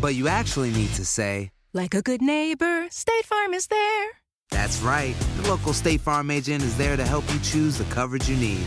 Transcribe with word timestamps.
But 0.00 0.14
you 0.14 0.28
actually 0.28 0.70
need 0.70 0.90
to 0.94 1.04
say, 1.04 1.50
Like 1.72 1.94
a 1.94 2.02
good 2.02 2.22
neighbor, 2.22 2.86
State 2.90 3.24
Farm 3.26 3.54
is 3.54 3.66
there. 3.66 4.08
That's 4.50 4.80
right. 4.80 5.14
The 5.36 5.48
local 5.48 5.72
State 5.72 6.00
Farm 6.00 6.30
agent 6.30 6.62
is 6.62 6.76
there 6.76 6.96
to 6.96 7.04
help 7.04 7.24
you 7.32 7.38
choose 7.40 7.78
the 7.78 7.84
coverage 7.84 8.28
you 8.28 8.36
need. 8.36 8.64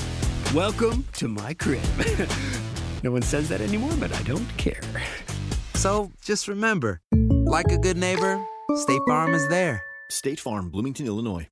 Welcome 0.53 1.05
to 1.13 1.27
my 1.27 1.53
crib. 1.53 1.83
no 3.03 3.11
one 3.11 3.21
says 3.21 3.49
that 3.49 3.61
anymore, 3.61 3.93
but 3.99 4.13
I 4.13 4.21
don't 4.23 4.47
care. 4.57 4.81
So 5.73 6.11
just 6.23 6.47
remember, 6.47 7.01
like 7.45 7.71
a 7.71 7.77
good 7.77 7.97
neighbor, 7.97 8.43
State 8.75 9.01
Farm 9.07 9.33
is 9.33 9.47
there. 9.49 9.83
State 10.09 10.39
Farm, 10.39 10.69
Bloomington, 10.69 11.07
Illinois. 11.07 11.47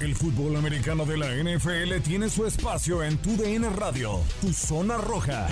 El 0.00 0.14
fútbol 0.14 0.56
americano 0.56 1.04
de 1.04 1.16
la 1.16 1.26
NFL 1.26 2.00
tiene 2.04 2.30
su 2.30 2.46
espacio 2.46 3.02
en 3.02 3.18
Tu 3.18 3.36
DN 3.36 3.68
Radio, 3.70 4.20
Tu 4.40 4.52
Zona 4.52 4.96
Roja. 4.96 5.48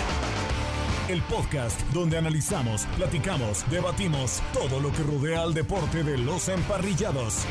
El 1.09 1.21
podcast 1.21 1.79
donde 1.93 2.17
analizamos, 2.17 2.85
platicamos, 2.97 3.63
debatimos 3.71 4.41
todo 4.51 4.81
lo 4.81 4.91
que 4.91 5.03
rodea 5.03 5.41
al 5.41 5.53
deporte 5.53 6.03
de 6.03 6.17
los 6.17 6.49
emparrillados. 6.49 7.45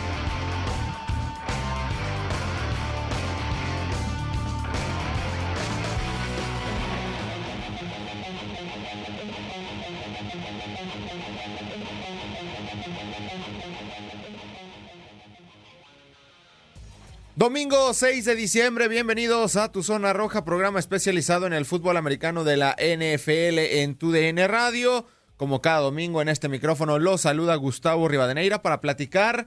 Domingo 17.46 17.94
6 17.94 18.24
de 18.24 18.34
diciembre, 18.34 18.88
bienvenidos 18.88 19.54
a 19.54 19.70
Tu 19.70 19.84
Zona 19.84 20.12
Roja, 20.12 20.44
programa 20.44 20.80
especializado 20.80 21.46
en 21.46 21.52
el 21.52 21.64
fútbol 21.64 21.96
americano 21.96 22.42
de 22.42 22.56
la 22.56 22.72
NFL 22.72 23.58
en 23.60 23.94
Tu 23.94 24.10
DN 24.10 24.48
Radio. 24.48 25.06
Como 25.36 25.62
cada 25.62 25.78
domingo 25.78 26.20
en 26.20 26.28
este 26.28 26.48
micrófono 26.48 26.98
los 26.98 27.20
saluda 27.20 27.54
Gustavo 27.54 28.08
Rivadeneira 28.08 28.62
para 28.62 28.80
platicar 28.80 29.46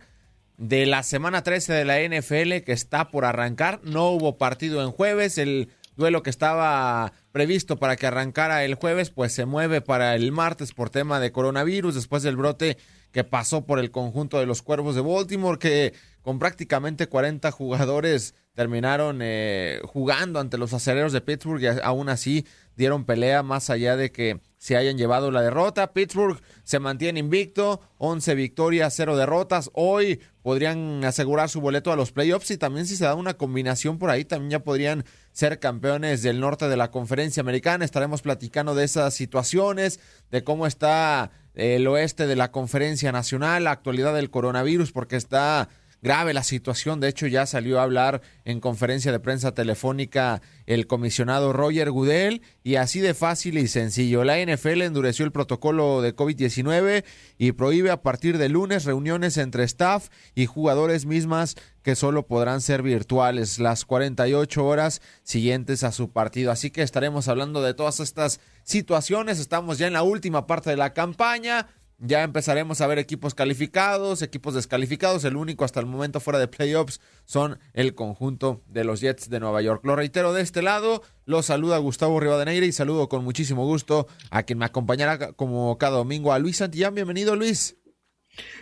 de 0.56 0.86
la 0.86 1.04
semana 1.04 1.44
13 1.44 1.74
de 1.74 1.84
la 1.84 2.00
NFL 2.00 2.64
que 2.64 2.72
está 2.72 3.10
por 3.10 3.26
arrancar. 3.26 3.82
No 3.84 4.12
hubo 4.12 4.38
partido 4.38 4.82
en 4.82 4.92
jueves, 4.92 5.38
el 5.38 5.68
duelo 5.98 6.24
que 6.24 6.30
estaba 6.30 7.12
previsto 7.34 7.80
para 7.80 7.98
que 7.98 8.08
arrancara 8.08 8.64
el 8.64 8.76
jueves 8.76 9.10
pues 9.10 9.34
se 9.34 9.46
mueve 9.46 9.82
para 9.82 10.16
el 10.16 10.32
martes 10.32 10.72
por 10.72 10.90
tema 10.90 11.20
de 11.20 11.34
coronavirus 11.34 11.96
después 11.96 12.24
del 12.24 12.38
brote 12.38 12.78
que 13.12 13.24
pasó 13.24 13.66
por 13.66 13.80
el 13.80 13.92
conjunto 13.92 14.40
de 14.40 14.46
los 14.46 14.62
Cuervos 14.62 14.96
de 14.96 15.02
Baltimore 15.02 15.58
que 15.58 15.94
con 16.22 16.38
prácticamente 16.38 17.08
40 17.08 17.52
jugadores 17.52 18.36
terminaron 18.54 19.20
eh, 19.22 19.80
jugando 19.86 20.40
ante 20.40 20.58
los 20.58 20.74
acereros 20.74 21.14
de 21.14 21.22
Pittsburgh 21.22 21.62
y 21.62 21.68
aún 21.82 22.10
así 22.10 22.46
dieron 22.76 23.06
pelea 23.06 23.42
más 23.42 23.70
allá 23.70 23.96
de 23.96 24.12
que 24.12 24.42
se 24.58 24.76
hayan 24.76 24.98
llevado 24.98 25.32
la 25.32 25.42
derrota. 25.42 25.94
Pittsburgh 25.94 26.42
se 26.64 26.80
mantiene 26.80 27.22
invicto, 27.22 27.82
11 27.98 28.36
victorias, 28.36 28.94
0 28.96 29.16
derrotas. 29.16 29.70
Hoy 29.74 30.20
podrían 30.42 31.04
asegurar 31.06 31.50
su 31.50 31.62
boleto 31.62 31.92
a 31.92 31.96
los 31.96 32.12
playoffs 32.12 32.52
y 32.52 32.58
también 32.58 32.86
si 32.86 32.98
se 32.98 33.06
da 33.06 33.16
una 33.16 33.36
combinación 33.36 33.98
por 33.98 34.10
ahí, 34.10 34.26
también 34.26 34.52
ya 34.52 34.60
podrían 34.60 35.06
ser 35.32 35.60
campeones 35.60 36.22
del 36.22 36.42
norte 36.42 36.68
de 36.68 36.78
la 36.78 36.92
conferencia 36.92 37.42
americana. 37.42 37.86
Estaremos 37.86 38.22
platicando 38.22 38.76
de 38.76 38.84
esas 38.84 39.14
situaciones, 39.14 40.02
de 40.32 40.44
cómo 40.44 40.68
está 40.68 41.32
el 41.54 41.88
oeste 41.88 42.28
de 42.28 42.36
la 42.36 42.52
conferencia 42.52 43.12
nacional, 43.12 43.64
la 43.64 43.72
actualidad 43.72 44.14
del 44.14 44.30
coronavirus, 44.30 44.92
porque 44.92 45.16
está 45.16 45.70
grave 46.02 46.34
la 46.34 46.44
situación. 46.44 47.00
De 47.00 47.08
hecho, 47.08 47.28
ya 47.28 47.46
salió 47.46 47.80
a 47.80 47.84
hablar 47.84 48.22
en 48.46 48.60
conferencia 48.60 49.12
de 49.12 49.20
prensa 49.20 49.54
telefónica 49.54 50.42
el 50.66 50.88
comisionado 50.88 51.54
Roger 51.54 51.92
Goodell 51.92 52.42
y 52.64 52.76
así 52.76 53.00
de 53.00 53.14
fácil 53.14 53.58
y 53.58 53.68
sencillo. 53.68 54.24
La 54.24 54.38
NFL 54.40 54.82
endureció 54.82 55.26
el 55.26 55.32
protocolo 55.32 56.02
de 56.02 56.16
COVID-19 56.16 57.04
y 57.38 57.52
prohíbe 57.54 57.92
a 57.92 58.02
partir 58.02 58.38
de 58.38 58.50
lunes 58.50 58.86
reuniones 58.86 59.38
entre 59.38 59.64
staff 59.64 60.10
y 60.36 60.46
jugadores 60.46 61.06
mismas 61.06 61.56
que 61.82 61.96
solo 61.96 62.28
podrán 62.28 62.62
ser 62.62 62.84
virtuales 62.84 63.60
las 63.60 63.86
48 63.86 64.66
horas 64.66 65.02
siguientes 65.24 65.84
a 65.84 65.92
su 65.92 66.12
partido. 66.12 66.52
Así 66.52 66.72
que 66.72 66.82
estaremos 66.82 67.28
hablando 67.28 67.62
de 67.62 67.74
todas 67.74 68.00
estas 68.00 68.40
situaciones. 68.64 69.40
Estamos 69.40 69.78
ya 69.78 69.88
en 69.88 69.94
la 69.94 70.04
última 70.04 70.46
parte 70.46 70.70
de 70.70 70.78
la 70.78 70.94
campaña. 70.94 71.68
Ya 72.02 72.24
empezaremos 72.24 72.80
a 72.80 72.88
ver 72.88 72.98
equipos 72.98 73.36
calificados, 73.36 74.22
equipos 74.22 74.54
descalificados. 74.54 75.26
El 75.26 75.36
único 75.36 75.66
hasta 75.66 75.82
el 75.82 75.86
momento 75.86 76.22
fuera 76.22 76.40
de 76.40 76.48
playoffs 76.48 77.02
son 77.26 77.60
el 77.74 77.94
conjunto 77.94 78.62
de 78.68 78.86
los 78.86 79.02
Jets 79.02 79.30
de 79.30 79.42
Nueva 79.42 79.62
York. 79.62 79.84
Lo 79.84 79.98
reitero 79.98 80.32
de 80.32 80.42
este 80.42 80.62
lado, 80.62 81.04
los 81.26 81.48
saluda 81.48 81.78
Gustavo 81.78 82.20
Rivadeneira 82.22 82.66
y 82.66 82.72
saludo 82.72 83.10
con 83.10 83.26
muchísimo 83.26 83.66
gusto 83.66 84.08
a 84.32 84.44
quien 84.44 84.60
me 84.60 84.66
acompañará 84.66 85.34
como 85.34 85.78
cada 85.78 85.98
domingo, 85.98 86.32
a 86.32 86.40
Luis 86.40 86.58
Santillán. 86.58 86.96
Bienvenido, 86.96 87.36
Luis. 87.36 87.79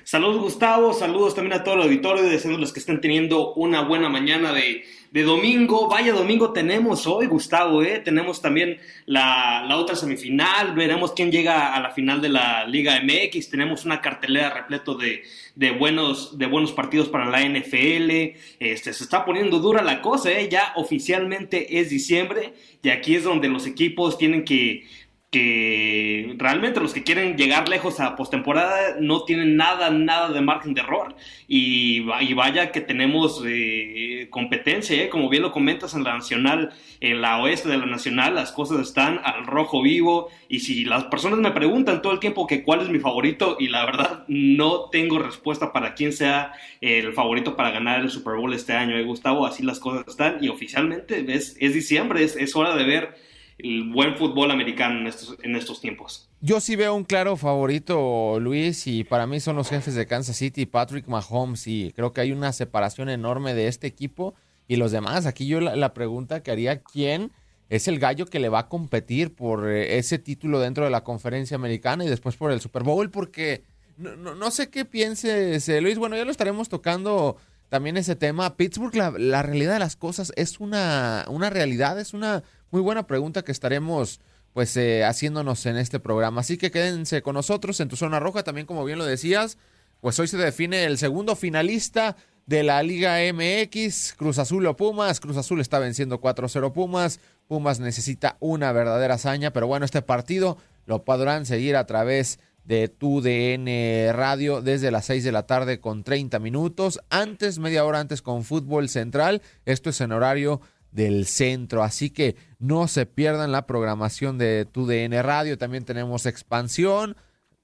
Saludos 0.03 0.41
Gustavo, 0.41 0.93
saludos 0.93 1.35
también 1.35 1.59
a 1.59 1.65
todo 1.65 1.75
el 1.75 1.81
auditorio, 1.81 2.23
deseándoles 2.23 2.71
que 2.71 2.79
estén 2.79 3.01
teniendo 3.01 3.53
una 3.55 3.81
buena 3.81 4.07
mañana 4.07 4.53
de, 4.53 4.85
domingo. 5.11 5.89
Vaya 5.89 6.13
domingo 6.13 6.53
tenemos 6.53 7.07
hoy, 7.07 7.25
Gustavo, 7.25 7.83
¿eh? 7.83 7.99
Tenemos 7.99 8.39
también 8.39 8.79
la, 9.05 9.65
la, 9.67 9.75
otra 9.75 9.95
semifinal, 9.95 10.75
veremos 10.75 11.11
quién 11.11 11.31
llega 11.31 11.73
a 11.73 11.81
la 11.81 11.89
final 11.89 12.21
de 12.21 12.29
la 12.29 12.65
Liga 12.67 13.01
MX, 13.01 13.49
tenemos 13.49 13.83
una 13.83 13.99
cartelera 13.99 14.51
repleto 14.51 14.95
de, 14.95 15.23
de 15.55 15.71
buenos, 15.71 16.37
de 16.37 16.45
buenos 16.45 16.71
partidos 16.71 17.09
para 17.09 17.25
la 17.25 17.41
NFL. 17.41 18.11
Este, 18.59 18.93
se 18.93 19.03
está 19.03 19.25
poniendo 19.25 19.59
dura 19.59 19.81
la 19.81 20.01
cosa, 20.01 20.31
¿eh? 20.31 20.47
Ya 20.49 20.71
oficialmente 20.75 21.79
es 21.79 21.89
diciembre 21.89 22.53
y 22.81 22.89
aquí 22.89 23.15
es 23.15 23.23
donde 23.23 23.49
los 23.49 23.65
equipos 23.65 24.17
tienen 24.17 24.45
que 24.45 24.85
realmente 26.37 26.79
los 26.79 26.93
que 26.93 27.03
quieren 27.03 27.35
llegar 27.35 27.67
lejos 27.67 27.99
a 27.99 28.15
postemporada 28.15 28.95
no 28.99 29.23
tienen 29.23 29.57
nada, 29.57 29.89
nada 29.89 30.29
de 30.29 30.41
margen 30.41 30.73
de 30.73 30.81
error. 30.81 31.15
Y, 31.47 32.01
vaya 32.33 32.71
que 32.71 32.81
tenemos 32.81 33.43
eh, 33.47 34.27
competencia, 34.29 35.01
¿eh? 35.01 35.09
como 35.09 35.29
bien 35.29 35.43
lo 35.43 35.51
comentas 35.51 35.93
en 35.95 36.03
la 36.03 36.13
nacional, 36.13 36.71
en 36.99 37.21
la 37.21 37.41
oeste 37.41 37.69
de 37.69 37.77
la 37.77 37.85
nacional, 37.85 38.35
las 38.35 38.51
cosas 38.51 38.79
están 38.79 39.19
al 39.23 39.45
rojo 39.45 39.81
vivo. 39.81 40.29
Y 40.49 40.59
si 40.59 40.85
las 40.85 41.05
personas 41.05 41.39
me 41.39 41.51
preguntan 41.51 42.01
todo 42.01 42.13
el 42.13 42.19
tiempo 42.19 42.47
que 42.47 42.63
cuál 42.63 42.81
es 42.81 42.89
mi 42.89 42.99
favorito, 42.99 43.57
y 43.59 43.69
la 43.69 43.85
verdad 43.85 44.25
no 44.27 44.89
tengo 44.89 45.19
respuesta 45.19 45.73
para 45.73 45.95
quién 45.95 46.13
sea 46.13 46.53
el 46.81 47.13
favorito 47.13 47.55
para 47.55 47.71
ganar 47.71 48.01
el 48.01 48.09
Super 48.09 48.35
Bowl 48.35 48.53
este 48.53 48.73
año, 48.73 48.97
¿eh, 48.97 49.03
Gustavo? 49.03 49.45
Así 49.45 49.63
las 49.63 49.79
cosas 49.79 50.05
están. 50.07 50.43
Y 50.43 50.49
oficialmente 50.49 51.25
es, 51.27 51.57
diciembre, 51.59 52.23
es 52.23 52.55
hora 52.55 52.75
de 52.75 52.83
ver 52.83 53.27
el 53.59 53.91
buen 53.91 54.15
fútbol 54.15 54.51
americano 54.51 54.99
en 54.99 55.07
estos, 55.07 55.37
en 55.41 55.55
estos 55.55 55.81
tiempos. 55.81 56.29
Yo 56.41 56.59
sí 56.59 56.75
veo 56.75 56.93
un 56.93 57.03
claro 57.03 57.37
favorito, 57.37 58.39
Luis, 58.39 58.85
y 58.87 59.03
para 59.03 59.25
mí 59.25 59.39
son 59.39 59.55
los 59.55 59.69
jefes 59.69 59.95
de 59.95 60.05
Kansas 60.05 60.37
City, 60.37 60.65
Patrick 60.65 61.07
Mahomes, 61.07 61.65
y 61.67 61.91
creo 61.95 62.13
que 62.13 62.21
hay 62.21 62.31
una 62.31 62.53
separación 62.53 63.09
enorme 63.09 63.53
de 63.53 63.67
este 63.67 63.87
equipo 63.87 64.35
y 64.67 64.75
los 64.75 64.91
demás. 64.91 65.25
Aquí 65.25 65.47
yo 65.47 65.59
la, 65.59 65.93
pregunta 65.93 66.43
que 66.43 66.51
haría, 66.51 66.81
¿quién 66.81 67.31
es 67.69 67.87
el 67.87 67.99
gallo 67.99 68.27
que 68.27 68.39
le 68.39 68.49
va 68.49 68.59
a 68.59 68.69
competir 68.69 69.33
por 69.33 69.67
eh, 69.67 69.97
ese 69.97 70.19
título 70.19 70.59
dentro 70.59 70.83
de 70.83 70.91
la 70.91 71.03
conferencia 71.03 71.55
americana 71.55 72.05
y 72.05 72.09
después 72.09 72.35
por 72.35 72.51
el 72.51 72.61
Super 72.61 72.83
Bowl? 72.83 73.09
Porque 73.09 73.63
no 73.97 74.51
sé 74.51 74.69
qué 74.69 74.85
pienses, 74.85 75.67
eh, 75.67 75.81
Luis. 75.81 75.97
Bueno, 75.97 76.15
ya 76.15 76.25
lo 76.25 76.29
estaremos 76.29 76.69
tocando 76.69 77.37
también 77.69 77.97
ese 77.97 78.15
tema. 78.15 78.55
Pittsburgh, 78.55 78.93
la, 78.95 79.11
la 79.11 79.41
realidad 79.41 79.73
de 79.73 79.79
las 79.79 79.95
cosas 79.95 80.31
es 80.35 80.59
una, 80.59 81.25
una 81.29 81.49
realidad, 81.49 81.99
es 81.99 82.13
una 82.13 82.43
muy 82.71 82.81
buena 82.81 83.07
pregunta 83.07 83.43
que 83.43 83.51
estaremos 83.51 84.19
pues 84.53 84.75
eh, 84.75 85.03
haciéndonos 85.05 85.65
en 85.65 85.77
este 85.77 85.99
programa. 85.99 86.41
Así 86.41 86.57
que 86.57 86.71
quédense 86.71 87.21
con 87.21 87.35
nosotros 87.35 87.79
en 87.79 87.89
tu 87.89 87.95
zona 87.95 88.19
roja, 88.19 88.43
también 88.43 88.65
como 88.65 88.83
bien 88.85 88.97
lo 88.97 89.05
decías, 89.05 89.57
pues 90.01 90.19
hoy 90.19 90.27
se 90.27 90.37
define 90.37 90.85
el 90.85 90.97
segundo 90.97 91.35
finalista 91.35 92.15
de 92.47 92.63
la 92.63 92.81
Liga 92.81 93.17
MX, 93.31 94.15
Cruz 94.17 94.39
Azul 94.39 94.65
o 94.65 94.75
Pumas. 94.75 95.19
Cruz 95.19 95.37
Azul 95.37 95.61
está 95.61 95.79
venciendo 95.79 96.19
4-0 96.21 96.71
Pumas. 96.71 97.19
Pumas 97.47 97.79
necesita 97.79 98.37
una 98.39 98.71
verdadera 98.71 99.15
hazaña, 99.15 99.51
pero 99.51 99.67
bueno, 99.67 99.85
este 99.85 100.01
partido 100.01 100.57
lo 100.85 101.03
podrán 101.03 101.45
seguir 101.45 101.75
a 101.75 101.85
través 101.85 102.39
de 102.63 102.89
tu 102.89 103.21
DN 103.21 104.11
Radio 104.13 104.61
desde 104.61 104.91
las 104.91 105.05
6 105.05 105.23
de 105.23 105.31
la 105.31 105.45
tarde 105.45 105.79
con 105.79 106.03
30 106.03 106.39
minutos. 106.39 106.99
Antes, 107.09 107.59
media 107.59 107.85
hora 107.85 107.99
antes 107.99 108.21
con 108.21 108.43
Fútbol 108.43 108.89
Central. 108.89 109.41
Esto 109.65 109.89
es 109.89 110.01
en 110.01 110.11
horario 110.11 110.61
del 110.97 111.27
centro. 111.27 111.83
Así 111.83 112.09
que 112.09 112.35
no 112.57 112.87
se 112.87 113.05
pierdan 113.05 113.51
la 113.51 113.67
programación 113.67 114.39
de 114.39 114.65
tu 114.65 114.87
DN 114.87 115.21
Radio. 115.21 115.57
También 115.57 115.85
tenemos 115.85 116.25
expansión. 116.25 117.15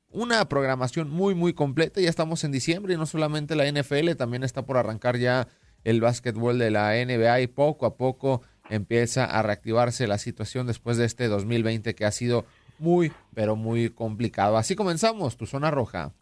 Una 0.10 0.48
programación 0.48 1.10
muy, 1.10 1.34
muy 1.34 1.54
completa. 1.54 2.00
Ya 2.00 2.10
estamos 2.10 2.44
en 2.44 2.52
diciembre 2.52 2.94
y 2.94 2.98
no 2.98 3.08
solamente 3.08 3.56
la 3.56 3.70
NFL, 3.70 4.12
también 4.16 4.44
está 4.44 4.62
por 4.62 4.78
arrancar 4.78 5.18
ya 5.18 5.48
el 5.84 6.00
básquetbol 6.00 6.60
de 6.60 6.70
la 6.70 6.94
NBA 6.94 7.42
y 7.42 7.48
poco 7.48 7.88
a 7.88 7.98
poco 7.98 8.44
empieza 8.70 9.26
a 9.26 9.42
reactivarse 9.42 10.06
la 10.06 10.20
situación 10.20 10.68
después 10.68 10.98
de 10.98 11.06
este 11.06 11.28
2020 11.28 11.96
que 11.96 12.06
ha 12.06 12.12
sido 12.12 12.46
muy, 12.78 13.12
pero 13.34 13.56
muy 13.56 13.90
complicado. 13.90 14.58
Así 14.58 14.76
comenzamos, 14.76 15.38
tu 15.38 15.48
zona 15.48 15.72
roja. 15.72 16.14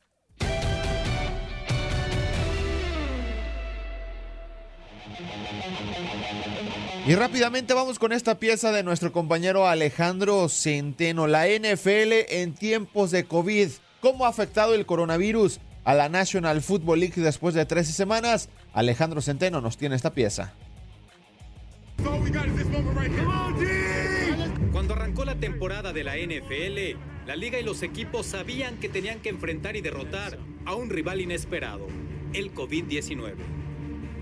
Y 7.07 7.15
rápidamente 7.15 7.73
vamos 7.73 7.97
con 7.97 8.11
esta 8.11 8.37
pieza 8.37 8.71
de 8.71 8.83
nuestro 8.83 9.11
compañero 9.11 9.67
Alejandro 9.67 10.47
Centeno. 10.49 11.25
La 11.25 11.47
NFL 11.47 12.29
en 12.29 12.53
tiempos 12.53 13.09
de 13.09 13.25
COVID. 13.25 13.69
¿Cómo 14.01 14.25
ha 14.25 14.29
afectado 14.29 14.75
el 14.75 14.85
coronavirus 14.85 15.59
a 15.83 15.95
la 15.95 16.09
National 16.09 16.61
Football 16.61 16.99
League 16.99 17.19
después 17.19 17.55
de 17.55 17.65
13 17.65 17.91
semanas? 17.91 18.49
Alejandro 18.73 19.19
Centeno 19.21 19.61
nos 19.61 19.77
tiene 19.77 19.95
esta 19.95 20.13
pieza. 20.13 20.53
Cuando 24.71 24.93
arrancó 24.93 25.25
la 25.25 25.35
temporada 25.35 25.93
de 25.93 26.03
la 26.03 26.17
NFL, 26.17 26.99
la 27.25 27.35
liga 27.35 27.59
y 27.59 27.63
los 27.63 27.81
equipos 27.81 28.27
sabían 28.27 28.77
que 28.77 28.89
tenían 28.89 29.21
que 29.21 29.29
enfrentar 29.29 29.75
y 29.75 29.81
derrotar 29.81 30.37
a 30.65 30.75
un 30.75 30.91
rival 30.91 31.19
inesperado, 31.19 31.87
el 32.33 32.53
COVID-19. 32.53 33.60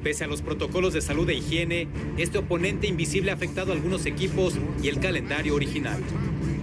Pese 0.04 0.24
a 0.24 0.28
los 0.28 0.42
protocolos 0.42 0.94
de 0.94 1.01
salud 1.01 1.30
e 1.30 1.36
higiene, 1.36 1.88
este 2.18 2.38
oponente 2.38 2.88
invisible 2.88 3.31
ha 3.31 3.34
afectado 3.34 3.72
a 3.72 3.75
algunos 3.75 4.06
equipos 4.06 4.56
y 4.81 4.88
el 4.88 5.00
calendario 5.00 5.56
original. 5.56 6.01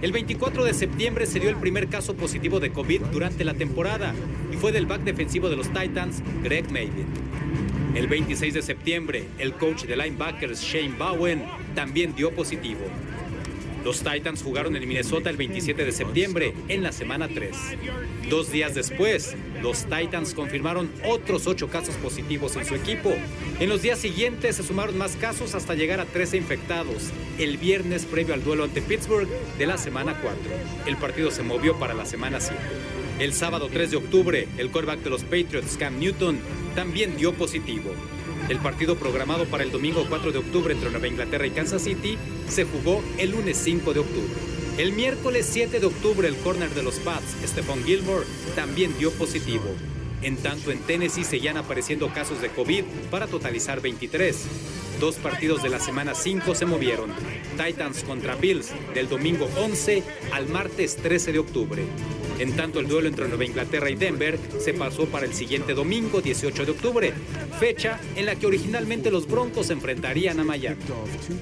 El 0.01 0.11
24 0.11 0.63
de 0.63 0.73
septiembre 0.73 1.27
se 1.27 1.39
dio 1.39 1.49
el 1.49 1.55
primer 1.57 1.87
caso 1.87 2.15
positivo 2.15 2.59
de 2.59 2.71
COVID 2.71 3.01
durante 3.11 3.43
la 3.43 3.53
temporada 3.53 4.15
y 4.51 4.57
fue 4.57 4.71
del 4.71 4.87
back 4.87 5.01
defensivo 5.03 5.49
de 5.49 5.55
los 5.55 5.67
Titans, 5.67 6.23
Greg 6.43 6.65
Maven. 6.71 7.05
El 7.95 8.07
26 8.07 8.55
de 8.55 8.61
septiembre, 8.61 9.25
el 9.37 9.53
coach 9.53 9.85
de 9.85 9.97
linebackers 9.97 10.61
Shane 10.61 10.95
Bowen 10.97 11.43
también 11.75 12.15
dio 12.15 12.31
positivo. 12.31 12.81
Los 13.87 13.99
Titans 13.99 14.43
jugaron 14.43 14.75
en 14.75 14.85
Minnesota 14.85 15.29
el 15.29 15.37
27 15.37 15.85
de 15.85 15.93
septiembre, 15.93 16.53
en 16.67 16.83
la 16.83 16.91
semana 16.91 17.29
3. 17.29 17.55
Dos 18.29 18.51
días 18.51 18.75
después, 18.75 19.33
los 19.61 19.85
Titans 19.85 20.33
confirmaron 20.33 20.91
otros 21.05 21.47
ocho 21.47 21.69
casos 21.69 21.95
positivos 21.95 22.57
en 22.57 22.65
su 22.65 22.75
equipo. 22.75 23.13
En 23.61 23.69
los 23.69 23.81
días 23.81 23.97
siguientes 23.99 24.57
se 24.57 24.63
sumaron 24.63 24.97
más 24.97 25.15
casos 25.15 25.55
hasta 25.55 25.73
llegar 25.73 26.01
a 26.01 26.05
13 26.05 26.35
infectados, 26.35 27.11
el 27.39 27.55
viernes 27.55 28.03
previo 28.03 28.33
al 28.33 28.43
duelo 28.43 28.65
ante 28.65 28.81
Pittsburgh 28.81 29.29
de 29.57 29.65
la 29.65 29.77
semana 29.77 30.19
4. 30.21 30.37
El 30.85 30.97
partido 30.97 31.31
se 31.31 31.43
movió 31.43 31.79
para 31.79 31.93
la 31.93 32.05
semana 32.05 32.41
5. 32.41 32.59
El 33.19 33.31
sábado 33.31 33.69
3 33.71 33.91
de 33.91 33.95
octubre, 33.95 34.49
el 34.57 34.69
quarterback 34.69 34.99
de 34.99 35.11
los 35.11 35.23
Patriots, 35.23 35.77
Cam 35.77 35.97
Newton, 35.97 36.41
también 36.75 37.15
dio 37.15 37.31
positivo. 37.31 37.93
El 38.49 38.59
partido 38.59 38.95
programado 38.95 39.45
para 39.45 39.63
el 39.63 39.71
domingo 39.71 40.05
4 40.07 40.31
de 40.31 40.37
octubre 40.37 40.73
entre 40.73 40.89
Nueva 40.89 41.07
Inglaterra 41.07 41.45
y 41.45 41.51
Kansas 41.51 41.81
City 41.81 42.17
se 42.47 42.63
jugó 42.63 43.03
el 43.17 43.31
lunes 43.31 43.57
5 43.57 43.93
de 43.93 43.99
octubre. 43.99 44.33
El 44.77 44.93
miércoles 44.93 45.49
7 45.51 45.81
de 45.81 45.85
octubre 45.85 46.27
el 46.29 46.37
corner 46.37 46.69
de 46.69 46.81
los 46.81 46.95
Pats, 46.99 47.35
Stephon 47.45 47.83
Gilmore, 47.83 48.25
también 48.55 48.97
dio 48.97 49.11
positivo. 49.11 49.65
En 50.21 50.37
tanto 50.37 50.71
en 50.71 50.79
Tennessee 50.79 51.25
seguían 51.25 51.57
apareciendo 51.57 52.13
casos 52.13 52.41
de 52.41 52.49
COVID 52.49 52.85
para 53.11 53.27
totalizar 53.27 53.81
23. 53.81 54.45
Dos 55.01 55.15
partidos 55.15 55.61
de 55.61 55.69
la 55.69 55.79
semana 55.79 56.15
5 56.15 56.55
se 56.55 56.65
movieron. 56.65 57.11
Titans 57.57 58.03
contra 58.03 58.35
Bills 58.35 58.71
del 58.93 59.09
domingo 59.09 59.49
11 59.57 60.03
al 60.31 60.47
martes 60.47 60.95
13 60.95 61.33
de 61.33 61.39
octubre. 61.39 61.83
En 62.39 62.55
tanto, 62.55 62.79
el 62.79 62.87
duelo 62.87 63.07
entre 63.07 63.27
Nueva 63.27 63.45
Inglaterra 63.45 63.89
y 63.89 63.95
Denver 63.95 64.37
se 64.59 64.73
pasó 64.73 65.05
para 65.05 65.25
el 65.25 65.33
siguiente 65.33 65.73
domingo, 65.73 66.21
18 66.21 66.65
de 66.65 66.71
octubre, 66.71 67.13
fecha 67.59 67.99
en 68.15 68.25
la 68.25 68.35
que 68.35 68.45
originalmente 68.45 69.09
los 69.09 69.27
Broncos 69.27 69.69
enfrentarían 69.71 70.39
a 70.39 70.43
Miami. 70.43 70.81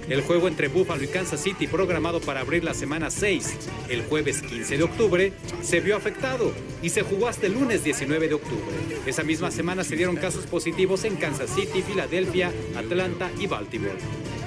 El 0.10 0.22
juego 0.22 0.48
entre 0.48 0.70
Buffalo 0.70 1.04
y 1.04 1.08
Kansas 1.08 1.42
City, 1.42 1.68
programado 1.68 2.22
para 2.22 2.42
abrir 2.42 2.64
la 2.64 2.74
semana 2.74 3.12
6, 3.12 3.58
el 3.90 4.04
jueves 4.04 4.42
15 4.42 4.78
de 4.78 4.84
octubre, 4.84 5.34
se 5.62 5.82
vio 5.82 5.98
afectado 5.98 6.54
y 6.82 6.90
se 6.90 7.02
jugó 7.02 7.28
hasta 7.28 7.48
el 7.48 7.54
lunes 7.54 7.84
19 7.84 8.28
de 8.28 8.34
octubre. 8.34 8.76
Esa 9.06 9.24
misma 9.24 9.52
semana 9.52 9.84
se 9.84 9.96
dieron 9.96 10.16
casos 10.16 10.46
positivos 10.46 11.04
en 11.04 11.18
Kansas 11.18 11.50
City, 11.54 11.82
Filadelfia, 11.82 12.52
Atlanta 12.76 13.30
y 13.40 13.48
Baltimore. 13.48 13.98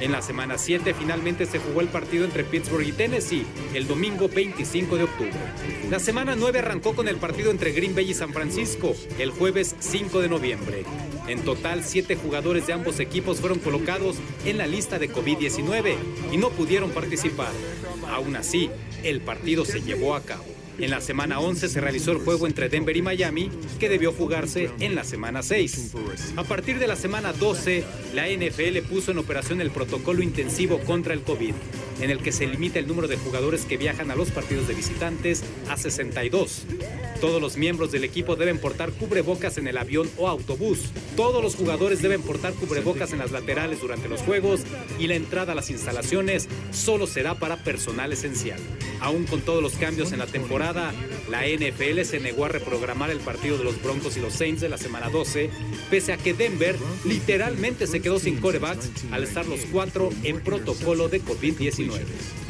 En 0.00 0.12
la 0.12 0.22
semana 0.22 0.58
7 0.58 0.94
finalmente 0.94 1.44
se 1.46 1.58
jugó 1.58 1.80
el 1.80 1.88
partido 1.88 2.24
entre 2.24 2.44
Pittsburgh 2.44 2.86
y 2.86 2.92
Tennessee 2.92 3.44
el 3.74 3.88
domingo 3.88 4.28
25 4.28 4.96
de 4.96 5.04
octubre. 5.04 5.38
La 5.90 5.98
semana 5.98 6.36
9 6.36 6.60
arrancó 6.60 6.94
con 6.94 7.08
el 7.08 7.16
partido 7.16 7.50
entre 7.50 7.72
Green 7.72 7.94
Bay 7.94 8.10
y 8.10 8.14
San 8.14 8.32
Francisco 8.32 8.94
el 9.18 9.30
jueves 9.30 9.74
5 9.80 10.20
de 10.20 10.28
noviembre. 10.28 10.84
En 11.26 11.42
total, 11.42 11.84
siete 11.84 12.16
jugadores 12.16 12.66
de 12.66 12.72
ambos 12.72 13.00
equipos 13.00 13.40
fueron 13.40 13.58
colocados 13.58 14.16
en 14.44 14.56
la 14.56 14.66
lista 14.66 14.98
de 14.98 15.10
COVID-19 15.10 15.94
y 16.32 16.36
no 16.36 16.50
pudieron 16.50 16.90
participar. 16.90 17.52
Aún 18.08 18.36
así, 18.36 18.70
el 19.02 19.20
partido 19.20 19.64
se 19.64 19.82
llevó 19.82 20.14
a 20.14 20.22
cabo. 20.22 20.57
En 20.78 20.90
la 20.90 21.00
semana 21.00 21.40
11 21.40 21.68
se 21.68 21.80
realizó 21.80 22.12
el 22.12 22.18
juego 22.18 22.46
entre 22.46 22.68
Denver 22.68 22.96
y 22.96 23.02
Miami, 23.02 23.50
que 23.80 23.88
debió 23.88 24.12
jugarse 24.12 24.70
en 24.78 24.94
la 24.94 25.02
semana 25.02 25.42
6. 25.42 25.92
A 26.36 26.44
partir 26.44 26.78
de 26.78 26.86
la 26.86 26.94
semana 26.94 27.32
12, 27.32 27.82
la 28.14 28.28
NFL 28.28 28.78
puso 28.88 29.10
en 29.10 29.18
operación 29.18 29.60
el 29.60 29.72
protocolo 29.72 30.22
intensivo 30.22 30.78
contra 30.78 31.14
el 31.14 31.22
COVID, 31.22 31.54
en 32.00 32.10
el 32.10 32.20
que 32.20 32.30
se 32.30 32.46
limita 32.46 32.78
el 32.78 32.86
número 32.86 33.08
de 33.08 33.16
jugadores 33.16 33.64
que 33.64 33.76
viajan 33.76 34.12
a 34.12 34.14
los 34.14 34.30
partidos 34.30 34.68
de 34.68 34.74
visitantes 34.74 35.42
a 35.68 35.76
62. 35.76 36.66
Todos 37.20 37.42
los 37.42 37.56
miembros 37.56 37.90
del 37.90 38.04
equipo 38.04 38.36
deben 38.36 38.58
portar 38.58 38.92
cubrebocas 38.92 39.58
en 39.58 39.66
el 39.66 39.76
avión 39.76 40.08
o 40.18 40.28
autobús. 40.28 40.90
Todos 41.16 41.42
los 41.42 41.56
jugadores 41.56 42.00
deben 42.00 42.22
portar 42.22 42.52
cubrebocas 42.52 43.12
en 43.12 43.18
las 43.18 43.32
laterales 43.32 43.80
durante 43.80 44.08
los 44.08 44.20
juegos 44.20 44.60
y 45.00 45.08
la 45.08 45.16
entrada 45.16 45.52
a 45.52 45.56
las 45.56 45.68
instalaciones 45.68 46.48
solo 46.70 47.08
será 47.08 47.34
para 47.34 47.64
personal 47.64 48.12
esencial. 48.12 48.60
Aún 49.00 49.24
con 49.24 49.40
todos 49.40 49.60
los 49.60 49.72
cambios 49.74 50.12
en 50.12 50.20
la 50.20 50.26
temporada, 50.26 50.92
la 51.28 51.42
NFL 51.46 52.02
se 52.02 52.20
negó 52.20 52.44
a 52.44 52.50
reprogramar 52.50 53.10
el 53.10 53.18
partido 53.18 53.58
de 53.58 53.64
los 53.64 53.82
Broncos 53.82 54.16
y 54.16 54.20
los 54.20 54.34
Saints 54.34 54.60
de 54.60 54.68
la 54.68 54.78
semana 54.78 55.08
12, 55.08 55.50
pese 55.90 56.12
a 56.12 56.18
que 56.18 56.34
Denver 56.34 56.76
literalmente 57.04 57.88
se 57.88 58.00
quedó 58.00 58.20
sin 58.20 58.40
corebacks 58.40 58.90
al 59.10 59.24
estar 59.24 59.44
los 59.46 59.60
cuatro 59.72 60.10
en 60.22 60.40
protocolo 60.40 61.08
de 61.08 61.20
COVID-19. 61.20 62.00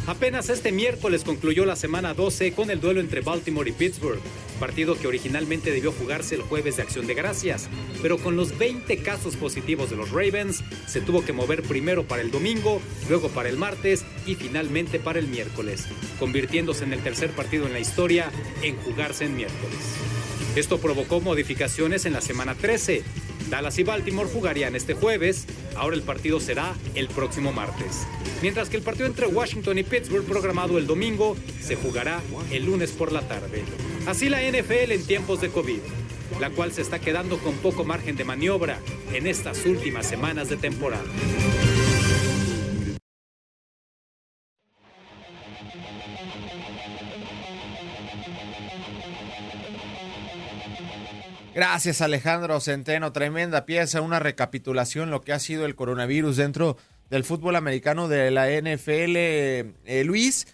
Apenas 0.08 0.48
este 0.48 0.72
miércoles 0.72 1.22
concluyó 1.22 1.66
la 1.66 1.76
semana 1.76 2.14
12 2.14 2.52
con 2.52 2.70
el 2.70 2.80
duelo 2.80 3.00
entre 3.00 3.20
Baltimore 3.20 3.68
y 3.68 3.74
Pittsburgh, 3.74 4.18
partido 4.58 4.98
que 4.98 5.06
originalmente 5.06 5.70
debió 5.70 5.92
jugarse 5.92 6.34
el 6.34 6.40
jueves 6.40 6.76
de 6.76 6.82
Acción 6.82 7.06
de 7.06 7.12
Gracias, 7.12 7.68
pero 8.00 8.16
con 8.16 8.34
los 8.34 8.56
20 8.56 9.02
casos 9.02 9.36
positivos 9.36 9.90
de 9.90 9.96
los 9.96 10.10
Ravens, 10.10 10.64
se 10.86 11.02
tuvo 11.02 11.22
que 11.26 11.34
mover 11.34 11.62
primero 11.62 12.04
para 12.04 12.22
el 12.22 12.30
domingo, 12.30 12.80
luego 13.10 13.28
para 13.28 13.50
el 13.50 13.58
martes 13.58 14.06
y 14.26 14.34
finalmente 14.34 14.98
para 14.98 15.18
el 15.18 15.28
miércoles, 15.28 15.84
convirtiéndose 16.18 16.84
en 16.84 16.94
el 16.94 17.02
tercer 17.02 17.28
partido 17.32 17.66
en 17.66 17.74
la 17.74 17.80
historia 17.80 18.32
en 18.62 18.78
jugarse 18.78 19.26
en 19.26 19.36
miércoles. 19.36 19.76
Esto 20.56 20.78
provocó 20.78 21.20
modificaciones 21.20 22.06
en 22.06 22.14
la 22.14 22.22
semana 22.22 22.54
13. 22.54 23.02
Dallas 23.50 23.78
y 23.78 23.82
Baltimore 23.82 24.30
jugarían 24.32 24.74
este 24.74 24.94
jueves, 24.94 25.44
ahora 25.76 25.96
el 25.96 26.02
partido 26.02 26.40
será 26.40 26.74
el 26.94 27.08
próximo 27.08 27.52
martes. 27.52 28.06
Mientras 28.42 28.68
que 28.68 28.76
el 28.76 28.82
partido 28.82 29.06
entre 29.06 29.26
Washington 29.26 29.78
y 29.78 29.82
Pittsburgh 29.82 30.24
programado 30.24 30.78
el 30.78 30.86
domingo 30.86 31.36
se 31.60 31.76
jugará 31.76 32.20
el 32.50 32.64
lunes 32.64 32.92
por 32.92 33.12
la 33.12 33.22
tarde. 33.22 33.64
Así 34.06 34.28
la 34.28 34.40
NFL 34.42 34.92
en 34.92 35.06
tiempos 35.06 35.40
de 35.40 35.50
COVID, 35.50 35.80
la 36.40 36.50
cual 36.50 36.72
se 36.72 36.82
está 36.82 36.98
quedando 36.98 37.38
con 37.38 37.54
poco 37.56 37.84
margen 37.84 38.16
de 38.16 38.24
maniobra 38.24 38.78
en 39.12 39.26
estas 39.26 39.64
últimas 39.66 40.06
semanas 40.06 40.48
de 40.48 40.56
temporada. 40.56 41.04
Gracias 51.58 52.00
Alejandro 52.02 52.60
Centeno, 52.60 53.12
tremenda 53.12 53.66
pieza, 53.66 54.00
una 54.00 54.20
recapitulación 54.20 55.10
lo 55.10 55.22
que 55.22 55.32
ha 55.32 55.40
sido 55.40 55.66
el 55.66 55.74
coronavirus 55.74 56.36
dentro 56.36 56.76
del 57.10 57.24
fútbol 57.24 57.56
americano 57.56 58.08
de 58.08 58.30
la 58.30 58.48
NFL. 58.48 59.16
Eh, 59.16 60.02
Luis, 60.04 60.46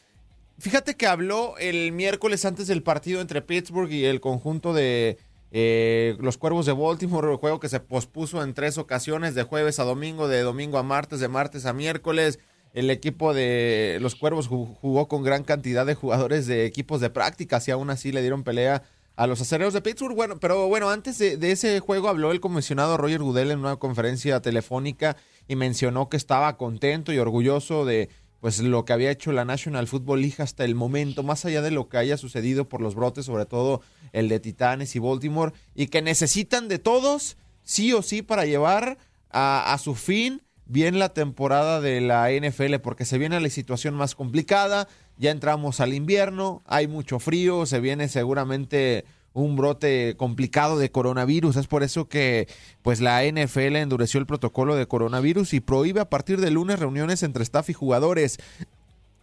fíjate 0.59 0.95
que 0.95 1.07
habló 1.07 1.57
el 1.59 1.93
miércoles 1.93 2.45
antes 2.45 2.67
del 2.67 2.83
partido 2.83 3.21
entre 3.21 3.43
Pittsburgh 3.43 3.91
y 3.91 4.05
el 4.05 4.21
conjunto 4.21 4.73
de 4.73 5.19
eh, 5.51 6.17
los 6.21 6.39
Cuervos 6.39 6.67
de 6.67 6.73
Baltimore, 6.73 7.31
el 7.31 7.37
juego 7.37 7.61
que 7.61 7.69
se 7.69 7.81
pospuso 7.81 8.43
en 8.43 8.55
tres 8.55 8.79
ocasiones, 8.79 9.35
de 9.35 9.45
jueves 9.45 9.79
a 9.79 9.85
domingo, 9.85 10.27
de 10.27 10.41
domingo 10.41 10.79
a 10.79 10.83
martes, 10.83 11.21
de 11.21 11.29
martes 11.29 11.67
a 11.67 11.73
miércoles. 11.73 12.41
El 12.73 12.91
equipo 12.91 13.33
de 13.33 13.99
los 14.01 14.17
Cuervos 14.17 14.49
jugó 14.49 15.07
con 15.07 15.23
gran 15.23 15.45
cantidad 15.45 15.87
de 15.87 15.95
jugadores 15.95 16.49
de 16.49 16.67
equipos 16.67 17.01
de 17.01 17.11
prácticas 17.11 17.69
y 17.69 17.71
aún 17.71 17.91
así 17.91 18.11
le 18.11 18.21
dieron 18.21 18.43
pelea 18.43 18.83
a 19.17 19.27
los 19.27 19.41
acereros 19.41 19.75
de 19.75 19.81
Pittsburgh. 19.81 20.17
Bueno, 20.17 20.39
pero 20.41 20.67
bueno, 20.67 20.91
antes 20.91 21.19
de, 21.19 21.53
ese 21.53 21.79
juego 21.81 22.09
habló 22.09 22.33
el 22.33 22.41
comisionado 22.41 22.97
Roger 22.97 23.23
Goodell 23.23 23.53
en 23.53 23.61
una 23.61 23.77
conferencia 23.77 24.41
telefónica 24.41 25.17
y 25.49 25.57
mencionó 25.57 26.09
que 26.09 26.17
estaba 26.17 26.57
contento 26.57 27.13
y 27.13 27.19
orgulloso 27.19 27.85
de 27.85 28.09
pues 28.41 28.61
lo 28.61 28.85
que 28.85 28.93
había 28.93 29.11
hecho 29.11 29.33
la 29.33 29.47
National 29.47 29.89
Football 29.89 30.21
League 30.21 30.43
hasta 30.43 30.67
el 30.67 30.75
momento, 30.75 31.23
más 31.23 31.47
allá 31.47 31.63
de 31.63 31.71
lo 31.71 31.89
que 31.89 31.97
haya 31.97 32.19
sucedido 32.19 32.69
por 32.69 32.83
los 32.83 32.95
brotes, 32.95 33.25
sobre 33.25 33.47
todo 33.47 33.81
el 34.13 34.29
de 34.29 34.39
Titanes 34.39 34.95
y 34.97 34.99
Baltimore, 34.99 35.55
y 35.75 35.87
que 35.87 36.03
necesitan 36.03 36.69
de 36.69 36.79
todos, 36.79 37.39
sí 37.63 37.95
o 37.95 38.03
sí, 38.03 38.21
para 38.21 38.45
llevar 38.45 38.99
a, 39.31 39.73
a 39.73 39.79
su 39.79 39.95
fin 39.95 40.43
bien 40.67 40.99
la 40.99 41.11
temporada 41.15 41.81
de 41.81 42.03
la 42.03 42.31
NFL, 42.31 42.77
porque 42.83 43.07
se 43.07 43.17
viene 43.17 43.41
la 43.41 43.49
situación 43.49 43.95
más 43.95 44.15
complicada, 44.15 44.89
ya 45.17 45.31
entramos 45.31 45.81
al 45.81 45.95
invierno, 45.95 46.63
hay 46.67 46.87
mucho 46.87 47.19
frío, 47.21 47.65
se 47.65 47.81
viene 47.81 48.09
seguramente 48.09 49.07
un 49.35 49.57
brote 49.57 50.17
complicado 50.17 50.79
de 50.79 50.91
coronavirus. 50.91 51.57
Es 51.57 51.67
por 51.67 51.83
eso 51.83 52.09
que 52.09 52.49
pues 52.83 53.01
la 53.01 53.23
NFL 53.25 53.77
endureció 53.77 54.19
el 54.21 54.27
protocolo 54.27 54.77
de 54.77 54.87
coronavirus 54.87 55.53
y 55.53 55.61
prohíbe 55.61 56.01
a 56.01 56.09
partir 56.09 56.41
de 56.41 56.51
lunes 56.51 56.79
reuniones 56.79 57.23
entre 57.23 57.43
staff 57.43 57.69
y 57.69 57.75
jugadores, 57.75 58.39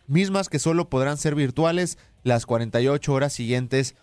mismas 0.08 0.50
que 0.50 0.60
solo 0.60 0.89
podrán 0.89 1.18
ser 1.18 1.34
virtuales 1.34 1.98
las 2.24 2.46
48 2.46 3.12
horas 3.12 3.34
siguientes 3.34 3.96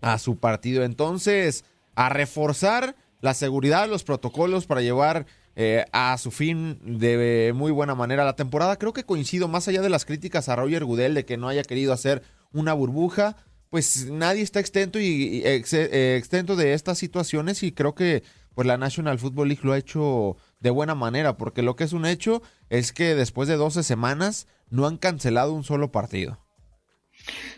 a 0.00 0.18
su 0.18 0.36
partido. 0.36 0.82
Entonces, 0.82 1.64
a 1.94 2.08
reforzar 2.08 2.96
la 3.20 3.34
seguridad, 3.34 3.88
los 3.88 4.02
protocolos 4.02 4.66
para 4.66 4.80
llevar 4.80 5.26
eh, 5.56 5.84
a 5.92 6.18
su 6.18 6.30
fin 6.30 6.78
de 6.82 7.52
muy 7.54 7.70
buena 7.70 7.94
manera 7.94 8.24
la 8.24 8.36
temporada. 8.36 8.76
Creo 8.76 8.92
que 8.92 9.04
coincido 9.04 9.46
más 9.46 9.68
allá 9.68 9.82
de 9.82 9.88
las 9.88 10.04
críticas 10.04 10.48
a 10.48 10.56
Roger 10.56 10.84
Goodell 10.84 11.14
de 11.14 11.24
que 11.24 11.36
no 11.36 11.48
haya 11.48 11.62
querido 11.62 11.92
hacer 11.92 12.22
una 12.52 12.72
burbuja. 12.72 13.36
Pues 13.74 14.08
nadie 14.08 14.42
está 14.42 14.60
extento 14.60 15.00
y, 15.00 15.42
eh, 15.44 16.16
extento 16.16 16.54
de 16.54 16.74
estas 16.74 16.96
situaciones 16.96 17.64
y 17.64 17.72
creo 17.72 17.96
que 17.96 18.22
pues 18.54 18.68
la 18.68 18.78
National 18.78 19.18
Football 19.18 19.48
League 19.48 19.62
lo 19.64 19.72
ha 19.72 19.78
hecho 19.78 20.36
de 20.60 20.70
buena 20.70 20.94
manera 20.94 21.36
porque 21.36 21.60
lo 21.62 21.74
que 21.74 21.82
es 21.82 21.92
un 21.92 22.06
hecho 22.06 22.40
es 22.70 22.92
que 22.92 23.16
después 23.16 23.48
de 23.48 23.56
12 23.56 23.82
semanas 23.82 24.46
no 24.70 24.86
han 24.86 24.96
cancelado 24.96 25.52
un 25.52 25.64
solo 25.64 25.90
partido. 25.90 26.38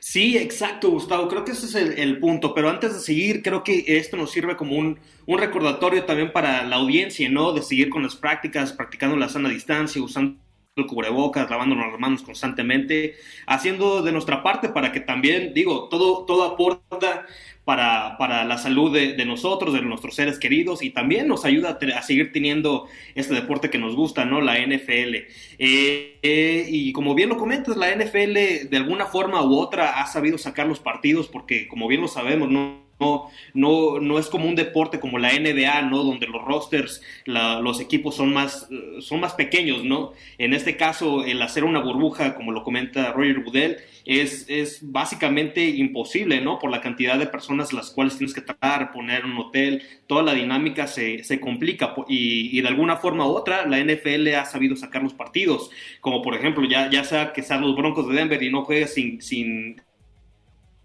Sí, 0.00 0.38
exacto, 0.38 0.88
Gustavo. 0.88 1.28
Creo 1.28 1.44
que 1.44 1.52
ese 1.52 1.66
es 1.66 1.75
el, 1.75 2.18
punto. 2.18 2.54
Pero 2.54 2.70
antes 2.70 2.94
de 2.94 3.00
seguir, 3.00 3.42
creo 3.42 3.62
que 3.62 3.85
esto 3.87 4.16
nos 4.16 4.30
sirve 4.30 4.56
como 4.56 4.75
un, 4.75 4.99
un, 5.26 5.38
recordatorio 5.38 6.06
también 6.06 6.32
para 6.32 6.64
la 6.64 6.76
audiencia, 6.76 7.28
¿no? 7.28 7.52
De 7.52 7.61
seguir 7.61 7.90
con 7.90 8.02
las 8.02 8.16
prácticas, 8.16 8.73
practicando 8.73 9.18
la 9.18 9.28
sana 9.28 9.50
distancia, 9.50 10.00
usando 10.02 10.38
el 10.76 10.87
cubrebocas, 10.87 11.49
lavándonos 11.49 11.90
las 11.90 11.99
manos 11.99 12.23
constantemente, 12.23 13.16
haciendo 13.47 14.02
de 14.02 14.12
nuestra 14.12 14.42
parte 14.42 14.68
para 14.68 14.92
que 14.92 15.00
también, 15.00 15.54
digo, 15.54 15.88
todo, 15.88 16.26
todo 16.26 16.45
aporta 16.45 17.25
para, 17.64 18.18
para 18.18 18.45
la 18.45 18.59
salud 18.59 18.92
de, 18.92 19.25
nosotros, 19.25 19.73
de 19.73 19.80
nuestros 19.80 20.14
seres 20.14 20.38
queridos 20.38 20.83
y 20.83 20.90
también 20.90 21.28
nos 21.28 21.47
ayuda 21.47 21.78
a, 21.97 22.02
seguir 22.02 22.30
teniendo 22.30 22.87
este 23.14 23.35
deporte 23.35 23.71
que 23.71 23.78
nos 23.78 23.97
gusta, 23.97 24.26
¿no? 24.26 24.42
La 24.42 24.59
NFL. 24.59 25.14
Eh, 25.59 26.18
eh, 26.23 26.66
y 26.68 26.92
como 26.92 27.14
bien 27.14 27.30
lo 27.30 27.38
comentas, 27.38 27.76
la 27.76 27.95
NFL 27.95 28.68
de 28.68 28.76
alguna 28.76 29.06
forma 29.06 29.42
u 29.42 29.56
otra 29.56 30.00
ha 30.00 30.06
sabido 30.06 30.37
sacar 30.37 30.66
los 30.66 30.78
partidos 30.78 31.28
porque, 31.28 31.68
como 31.68 31.88
bien 31.88 32.02
lo 32.02 32.09
sabemos, 32.09 32.50
no 32.50 32.86
no, 32.99 33.31
no, 33.55 34.00
no 34.00 34.19
es 34.19 34.29
como 34.29 34.47
un 34.47 34.55
deporte 34.55 35.00
como 35.00 35.19
la 35.19 35.33
NBA, 35.33 35.83
¿no? 35.83 36.03
Donde 36.03 36.26
los 36.26 36.43
rosters, 36.45 37.03
los 37.26 37.81
equipos 37.81 38.17
son 38.17 38.33
más, 38.33 38.69
son 39.00 39.21
más 39.21 39.35
pequeños, 39.35 39.85
¿no? 39.85 40.12
En 40.38 40.55
este 40.55 40.76
caso, 40.76 41.25
el 41.25 41.43
hacer 41.43 41.65
una 41.65 41.81
burbuja, 41.81 42.35
como 42.35 42.53
lo 42.53 42.62
comenta 42.62 43.12
Roger 43.12 43.43
Goodell, 43.43 43.76
es, 44.07 44.47
es 44.49 44.79
básicamente 44.83 45.67
imposible, 45.67 46.41
¿no? 46.41 46.59
Por 46.59 46.71
la 46.71 46.81
cantidad 46.81 47.19
de 47.19 47.26
personas 47.26 47.73
las 47.73 47.91
cuales 47.91 48.17
tienes 48.17 48.35
que 48.35 48.41
tratar, 48.41 48.93
poner 48.93 49.25
un 49.25 49.37
hotel, 49.37 49.83
toda 50.07 50.23
la 50.23 50.33
dinámica 50.33 50.87
se, 50.87 51.25
se 51.25 51.41
complica 51.41 51.95
y, 52.09 52.57
y, 52.57 52.61
de 52.61 52.69
alguna 52.69 52.97
forma 52.97 53.26
u 53.26 53.31
otra 53.31 53.67
la 53.67 53.81
NFL 53.81 54.29
ha 54.35 54.47
sabido 54.47 54.76
sacar 54.76 55.03
los 55.03 55.12
partidos, 55.12 55.71
como 56.00 56.23
por 56.23 56.35
ejemplo, 56.35 56.67
ya, 56.69 56.88
ya 56.88 57.03
sea 57.03 57.33
que 57.33 57.43
sean 57.43 57.62
los 57.62 57.75
Broncos 57.76 58.09
de 58.09 58.15
Denver 58.15 58.43
y 58.43 58.50
no 58.50 58.65
juegues 58.65 58.95
sin, 58.95 59.21
sin 59.21 59.83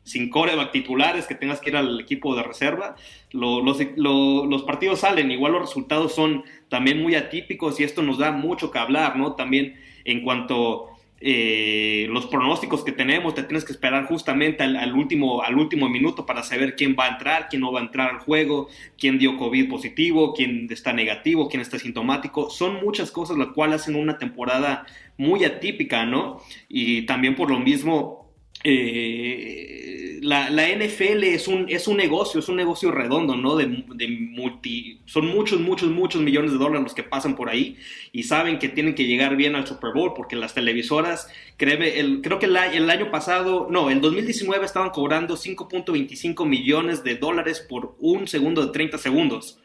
sin 0.04 0.30
coreback 0.30 0.72
titulares, 0.72 1.28
que 1.28 1.36
tengas 1.36 1.60
que 1.60 1.70
ir 1.70 1.78
al 1.78 2.00
equipo 2.00 2.36
de 2.36 2.44
reserva, 2.44 2.96
los, 3.32 4.64
partidos 4.66 5.02
salen, 5.02 5.32
igual 5.32 5.54
los 5.54 5.62
resultados 5.62 6.14
son 6.14 6.44
también 6.70 7.02
muy 7.02 7.16
atípicos 7.16 7.80
y 7.80 7.84
esto 7.84 8.02
nos 8.02 8.18
da 8.18 8.32
mucho 8.32 8.72
que 8.72 8.80
hablar, 8.80 9.16
¿no? 9.16 9.34
También 9.34 9.76
en 10.04 10.22
cuanto 10.24 10.90
eh, 11.24 12.08
los 12.10 12.26
pronósticos 12.26 12.84
que 12.84 12.92
tenemos, 12.92 13.36
te 13.36 13.44
tienes 13.44 13.64
que 13.64 13.74
esperar 13.74 14.06
justamente 14.08 14.64
al, 14.64 14.94
último, 14.94 15.44
al 15.44 15.56
último 15.56 15.88
minuto 15.88 16.26
para 16.26 16.42
saber 16.42 16.76
quién 16.76 16.96
va 17.00 17.06
a 17.06 17.10
entrar, 17.10 17.48
quién 17.48 17.62
no 17.62 17.72
va 17.72 17.80
a 17.80 17.84
entrar 17.84 18.10
al 18.10 18.20
juego, 18.20 18.70
quién 18.98 19.20
dio 19.20 19.38
COVID 19.38 19.70
positivo, 19.70 20.34
quién 20.34 20.68
está 20.72 20.94
negativo, 20.94 21.48
quién 21.48 21.62
está 21.62 21.78
sintomático. 21.78 22.50
Son 22.50 22.84
muchas 22.84 23.12
cosas 23.12 23.38
las 23.38 23.50
cuales 23.50 23.82
hacen 23.82 23.96
una 23.96 24.18
temporada 24.18 24.88
muy 25.18 25.46
atípica, 25.46 26.06
¿no? 26.08 26.42
Y 26.68 27.04
también 27.04 27.36
por 27.36 27.52
lo 27.52 27.60
mismo 27.60 28.21
eh, 28.64 30.20
la, 30.22 30.50
NFL 30.50 31.24
es 31.24 31.48
un, 31.48 31.66
es 31.68 31.88
un 31.88 31.98
negocio, 31.98 32.40
es 32.40 32.48
un 32.48 32.56
negocio 32.56 32.92
redondo, 32.92 33.36
¿no? 33.36 33.56
De, 33.56 33.68
multi, 33.68 35.00
son 35.06 35.28
muchos, 35.28 35.60
muchos, 35.60 35.90
muchos 35.90 36.22
millones 36.22 36.52
de 36.52 36.58
dólares 36.58 36.84
los 36.84 36.94
que 36.94 37.04
pasan 37.04 37.36
por 37.36 37.50
ahí 37.50 37.78
y 38.12 38.24
saben 38.24 38.60
que 38.60 38.70
tienen 38.70 38.94
que 38.94 39.06
llegar 39.06 39.36
bien 39.36 39.56
al 39.56 39.66
Super 39.66 39.94
Bowl 39.94 40.14
porque 40.16 40.36
las 40.36 40.54
televisoras, 40.54 41.28
créeme, 41.58 42.00
el, 42.00 42.22
creo 42.22 42.40
que 42.40 42.46
el 42.46 42.90
año 42.90 43.10
pasado, 43.10 43.68
no, 43.70 43.90
el 43.90 44.02
2019 44.02 44.66
estaban 44.66 44.92
cobrando 44.92 45.36
5.25 45.36 46.46
millones 46.46 47.04
de 47.04 47.16
dólares 47.16 47.60
por 47.60 47.96
un 48.00 48.28
segundo 48.28 48.66
de 48.66 48.72
30 48.72 48.98
segundos. 49.00 49.61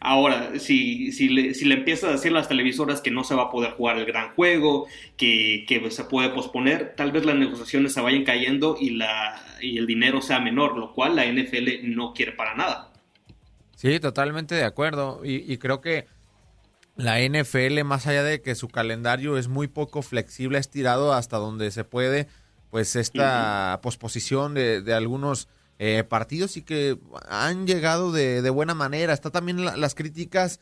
Ahora, 0.00 0.58
si, 0.58 1.12
si, 1.12 1.28
le, 1.28 1.54
si 1.54 1.66
le 1.66 1.74
empiezas 1.74 2.08
a 2.08 2.12
decir 2.12 2.32
a 2.32 2.34
las 2.34 2.48
televisoras 2.48 3.00
que 3.00 3.10
no 3.10 3.22
se 3.22 3.34
va 3.34 3.44
a 3.44 3.50
poder 3.50 3.72
jugar 3.72 3.98
el 3.98 4.06
gran 4.06 4.30
juego, 4.30 4.86
que, 5.16 5.64
que 5.68 5.90
se 5.90 6.04
puede 6.04 6.30
posponer, 6.30 6.94
tal 6.96 7.12
vez 7.12 7.24
las 7.26 7.36
negociaciones 7.36 7.92
se 7.92 8.00
vayan 8.00 8.24
cayendo 8.24 8.76
y, 8.80 8.90
la, 8.90 9.42
y 9.60 9.78
el 9.78 9.86
dinero 9.86 10.22
sea 10.22 10.40
menor, 10.40 10.78
lo 10.78 10.94
cual 10.94 11.16
la 11.16 11.26
NFL 11.26 11.94
no 11.94 12.14
quiere 12.14 12.32
para 12.32 12.54
nada. 12.54 12.92
Sí, 13.76 14.00
totalmente 14.00 14.54
de 14.54 14.64
acuerdo. 14.64 15.20
Y, 15.24 15.52
y 15.52 15.58
creo 15.58 15.80
que 15.80 16.06
la 16.96 17.18
NFL, 17.20 17.82
más 17.84 18.06
allá 18.06 18.22
de 18.22 18.42
que 18.42 18.54
su 18.54 18.68
calendario 18.68 19.38
es 19.38 19.48
muy 19.48 19.68
poco 19.68 20.02
flexible, 20.02 20.58
ha 20.58 20.60
estirado 20.60 21.12
hasta 21.12 21.36
donde 21.36 21.70
se 21.70 21.84
puede, 21.84 22.26
pues 22.70 22.96
esta 22.96 23.80
posposición 23.82 24.54
de, 24.54 24.82
de 24.82 24.94
algunos 24.94 25.48
eh, 25.82 26.04
partidos 26.04 26.58
y 26.58 26.62
que 26.62 26.98
han 27.26 27.66
llegado 27.66 28.12
de, 28.12 28.48
buena 28.50 28.74
manera. 28.74 29.14
Está 29.14 29.30
también 29.30 29.64
las 29.64 29.94
críticas 29.94 30.60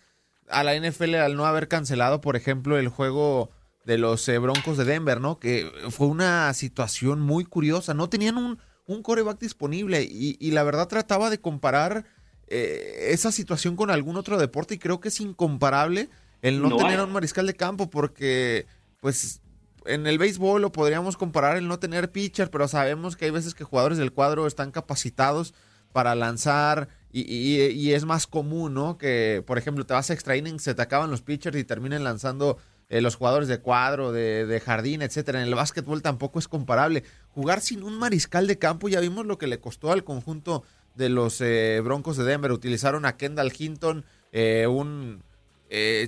a 0.49 0.63
la 0.63 0.79
NFL 0.79 1.17
al 1.17 1.35
no 1.35 1.45
haber 1.45 1.67
cancelado, 1.67 2.21
por 2.21 2.37
ejemplo, 2.37 2.79
el 2.79 2.87
juego 2.87 3.51
de 3.85 3.99
los 3.99 4.29
eh, 4.29 4.39
Broncos 4.39 4.79
de 4.79 4.85
Denver, 4.85 5.21
¿no? 5.21 5.41
Que 5.41 5.73
fue 5.91 6.07
una 6.07 6.55
situación 6.55 7.21
muy 7.21 7.45
curiosa. 7.45 7.95
No 7.95 8.09
tenían 8.09 8.37
un, 8.37 8.61
un 8.87 9.03
coreback 9.03 9.41
disponible 9.41 10.05
y, 10.09 10.53
la 10.53 10.63
verdad 10.63 10.87
trataba 10.87 11.31
de 11.31 11.41
comparar 11.41 12.05
eh, 12.47 13.09
esa 13.11 13.33
situación 13.33 13.75
con 13.75 13.91
algún 13.91 14.17
otro 14.17 14.39
deporte 14.39 14.75
y 14.75 14.79
creo 14.79 15.01
que 15.01 15.09
es 15.09 15.21
incomparable 15.21 16.11
el 16.43 16.63
no, 16.63 16.77
tener 16.77 17.01
a 17.01 17.05
un 17.05 17.13
mariscal 17.13 17.49
de 17.49 17.55
campo 17.55 17.91
porque 17.91 18.67
pues 19.01 19.41
en 19.87 20.07
el 20.07 20.19
béisbol 20.19 20.63
lo 20.63 20.73
podríamos 20.73 21.17
comparar 21.17 21.57
el 21.57 21.69
no 21.69 21.79
tener 21.79 22.11
pitcher, 22.11 22.51
pero 22.51 22.69
sabemos 22.69 23.17
que 23.17 23.27
hay 23.27 23.31
veces 23.31 23.55
que 23.55 23.65
jugadores 23.65 23.99
del 23.99 24.13
cuadro 24.13 24.47
están 24.47 24.71
capacitados 24.71 25.55
para 25.93 26.15
lanzar 26.15 26.89
y, 27.11 27.93
es 27.93 28.05
más 28.05 28.27
común, 28.27 28.75
¿no? 28.75 28.99
Que, 28.99 29.43
por 29.47 29.59
ejemplo, 29.59 29.87
te 29.87 29.95
vas 29.95 30.11
a 30.11 30.13
extra 30.13 30.35
se 30.59 30.75
te 30.75 30.83
acaban 30.83 31.11
los 31.11 31.23
pitchers 31.23 31.57
y 31.57 31.65
terminen 31.65 32.05
lanzando 32.05 32.59
eh, 32.91 33.01
los 33.01 33.17
jugadores 33.17 33.49
de 33.49 33.59
cuadro, 33.59 34.13
de, 34.13 34.47
de, 34.47 34.61
jardín, 34.61 35.03
etcétera. 35.03 35.41
En 35.41 35.49
el 35.49 35.55
básquetbol 35.55 36.03
tampoco 36.03 36.39
es 36.39 36.49
comparable. 36.49 37.05
Jugar 37.31 37.61
sin 37.61 37.83
un 37.83 37.99
mariscal 37.99 38.47
de 38.47 38.59
campo, 38.59 38.89
ya 38.89 39.01
vimos 39.01 39.27
lo 39.27 39.39
que 39.39 39.47
le 39.47 39.61
costó 39.61 39.91
al 39.91 40.05
conjunto 40.05 40.63
de 40.95 41.09
los 41.09 41.41
eh, 41.41 41.81
Broncos 41.83 42.17
de 42.17 42.25
Denver. 42.25 42.53
Utilizaron 42.53 43.07
a 43.07 43.17
Kendall 43.17 43.53
Hinton, 43.57 44.05
eh, 44.33 44.67
un 44.67 45.23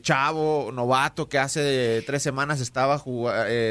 chavo 0.02 0.70
novato 0.72 1.28
que 1.28 1.38
hace 1.38 2.02
tres 2.06 2.22
semanas 2.22 2.60
estaba 2.60 3.02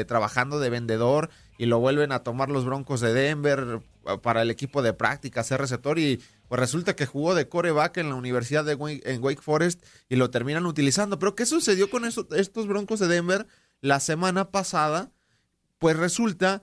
trabajando 0.06 0.60
de 0.60 0.70
vendedor 0.70 1.30
y 1.58 1.66
lo 1.66 1.78
vuelven 1.78 2.12
a 2.12 2.22
tomar 2.22 2.48
los 2.48 2.64
Broncos 2.64 3.00
de 3.00 3.12
Denver 3.12 3.80
para 4.22 4.42
el 4.42 4.50
equipo 4.50 4.82
de 4.82 4.92
práctica, 4.92 5.42
ser 5.42 5.60
receptor 5.60 5.98
y 5.98 6.22
pues 6.48 6.58
resulta 6.58 6.96
que 6.96 7.06
jugó 7.06 7.34
de 7.34 7.48
coreback 7.48 7.98
en 7.98 8.08
la 8.08 8.16
Universidad 8.16 8.64
de 8.64 8.74
Wake, 8.74 9.40
Forest 9.40 9.84
y 10.08 10.16
lo 10.16 10.30
terminan 10.30 10.66
utilizando. 10.66 11.18
Pero 11.18 11.36
¿qué 11.36 11.46
sucedió 11.46 11.90
con 11.90 12.04
estos 12.04 12.66
Broncos 12.66 12.98
de 12.98 13.06
Denver 13.06 13.46
la 13.80 14.00
semana 14.00 14.50
pasada? 14.50 15.12
Pues 15.78 15.96
resulta 15.96 16.62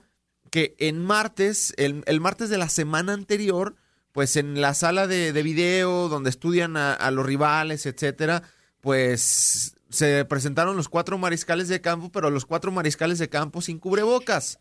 que 0.50 0.76
en 0.78 1.02
martes, 1.02 1.72
el, 1.76 2.04
martes 2.20 2.50
de 2.50 2.58
la 2.58 2.68
semana 2.68 3.14
anterior, 3.14 3.76
pues 4.12 4.36
en 4.36 4.60
la 4.60 4.74
sala 4.74 5.06
de, 5.06 5.32
video 5.42 6.08
donde 6.08 6.30
estudian 6.30 6.76
a, 6.76 7.10
los 7.10 7.24
rivales, 7.24 7.86
etcétera, 7.86 8.42
pues 8.80 9.74
se 9.90 10.24
presentaron 10.24 10.76
los 10.76 10.88
cuatro 10.88 11.18
mariscales 11.18 11.68
de 11.68 11.80
campo, 11.80 12.10
pero 12.10 12.30
los 12.30 12.46
cuatro 12.46 12.70
mariscales 12.70 13.18
de 13.18 13.28
campo 13.28 13.60
sin 13.62 13.78
cubrebocas. 13.78 14.58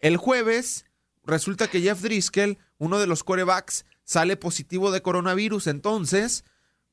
El 0.00 0.16
jueves 0.16 0.84
resulta 1.24 1.68
que 1.68 1.80
Jeff 1.80 2.00
Driscoll, 2.00 2.58
uno 2.78 2.98
de 2.98 3.06
los 3.06 3.24
corebacks, 3.24 3.84
sale 4.04 4.36
positivo 4.36 4.90
de 4.90 5.02
coronavirus. 5.02 5.66
Entonces, 5.66 6.44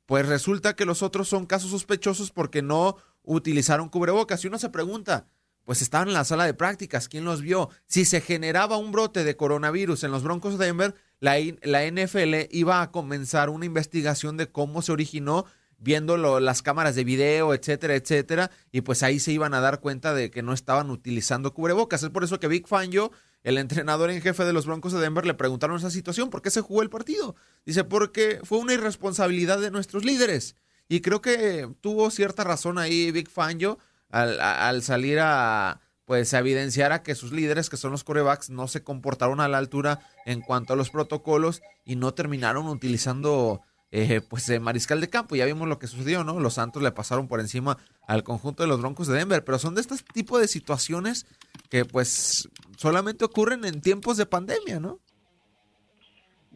pues 0.06 0.28
resulta 0.28 0.76
que 0.76 0.86
los 0.86 1.02
otros 1.02 1.28
son 1.30 1.46
casos 1.46 1.72
sospechosos 1.72 2.32
porque 2.32 2.62
no 2.62 2.98
utilizaron 3.24 3.90
cubrebocas. 3.90 4.44
Y 4.44 4.48
uno 4.48 4.60
se 4.60 4.70
pregunta, 4.70 5.28
pues 5.66 5.82
estaban 5.82 6.10
en 6.10 6.14
la 6.14 6.26
sala 6.26 6.46
de 6.46 6.54
prácticas, 6.54 7.08
¿quién 7.08 7.24
los 7.24 7.42
vio? 7.42 7.70
Si 7.88 8.06
se 8.06 8.22
generaba 8.22 8.78
un 8.78 8.92
brote 8.92 9.24
de 9.24 9.38
coronavirus 9.38 10.04
en 10.04 10.12
los 10.12 10.24
Broncos 10.24 10.58
de 10.58 10.66
Denver, 10.66 10.96
la, 11.20 11.38
la 11.62 11.90
NFL 11.90 12.50
iba 12.52 12.82
a 12.82 12.92
comenzar 12.92 13.50
una 13.50 13.66
investigación 13.66 14.36
de 14.36 14.52
cómo 14.52 14.82
se 14.82 14.92
originó 14.92 15.46
viendo 15.84 16.18
las 16.40 16.62
cámaras 16.62 16.96
de 16.96 17.04
video, 17.04 17.54
etcétera, 17.54 17.96
etcétera, 17.96 18.50
y 18.72 18.82
pues 18.82 19.04
ahí 19.04 19.20
se 19.20 19.34
iban 19.34 19.54
a 19.54 19.60
dar 19.60 19.82
cuenta 19.82 20.14
de 20.14 20.32
que 20.32 20.42
no 20.42 20.54
estaban 20.54 20.90
utilizando 20.90 21.54
cubrebocas. 21.54 22.02
Es 22.04 22.10
por 22.10 22.24
eso 22.24 22.40
que 22.40 22.48
Big 22.48 22.68
Fangio 22.68 23.12
el 23.44 23.58
entrenador 23.58 24.10
en 24.10 24.22
jefe 24.22 24.46
de 24.46 24.54
los 24.54 24.66
Broncos 24.66 24.94
de 24.94 25.02
Denver 25.02 25.26
le 25.26 25.34
preguntaron 25.34 25.76
esa 25.76 25.92
situación, 25.92 26.30
¿por 26.30 26.42
qué 26.42 26.50
se 26.50 26.62
jugó 26.62 26.82
el 26.82 26.90
partido? 26.90 27.36
Dice, 27.66 27.84
porque 27.84 28.40
fue 28.44 28.58
una 28.58 28.74
irresponsabilidad 28.74 29.60
de 29.60 29.70
nuestros 29.70 30.06
líderes. 30.06 30.56
Y 30.88 31.02
creo 31.02 31.22
que 31.22 31.70
tuvo 31.82 32.10
cierta 32.10 32.46
razón 32.46 32.78
ahí 32.78 33.12
Big 33.12 33.30
Fangio 33.30 33.80
al, 34.10 34.40
al 34.40 34.82
salir 34.82 35.20
a 35.20 35.82
pues 36.06 36.34
a 36.34 36.40
evidenciar 36.40 36.92
a 36.92 37.02
que 37.02 37.16
sus 37.16 37.32
líderes, 37.32 37.70
que 37.70 37.78
son 37.78 37.92
los 37.92 38.04
corebacks, 38.04 38.50
no 38.50 38.68
se 38.68 38.84
comportaron 38.84 39.40
a 39.40 39.48
la 39.48 39.58
altura 39.58 40.02
en 40.26 40.42
cuanto 40.42 40.74
a 40.74 40.76
los 40.76 40.90
protocolos 40.90 41.62
y 41.86 41.96
no 41.96 42.14
terminaron 42.14 42.68
utilizando 42.68 43.62
eh, 43.96 44.22
pues 44.28 44.48
de 44.48 44.60
mariscal 44.60 45.00
de 45.00 45.10
campo. 45.10 45.36
Ya 45.36 45.46
vimos 45.46 45.68
lo 45.68 45.78
que 45.78 45.86
sucedió, 45.86 46.24
¿no? 46.24 46.40
Los 46.40 46.56
Santos 46.56 46.82
le 46.82 46.92
pasaron 46.92 47.28
por 47.28 47.40
encima 47.40 47.78
al 48.08 48.24
conjunto 48.24 48.64
de 48.64 48.70
los 48.70 48.82
Broncos 48.82 49.08
de 49.08 49.20
Denver, 49.20 49.44
pero 49.46 49.60
son 49.60 49.76
de 49.76 49.82
este 49.82 49.96
tipo 50.16 50.40
de 50.40 50.48
situaciones 50.48 51.28
que 51.70 51.86
pues 51.86 52.50
solamente 52.76 53.24
ocurren 53.24 53.66
en 53.66 53.82
tiempos 53.82 54.18
de 54.18 54.26
pandemia, 54.26 54.80
¿no? 54.80 54.98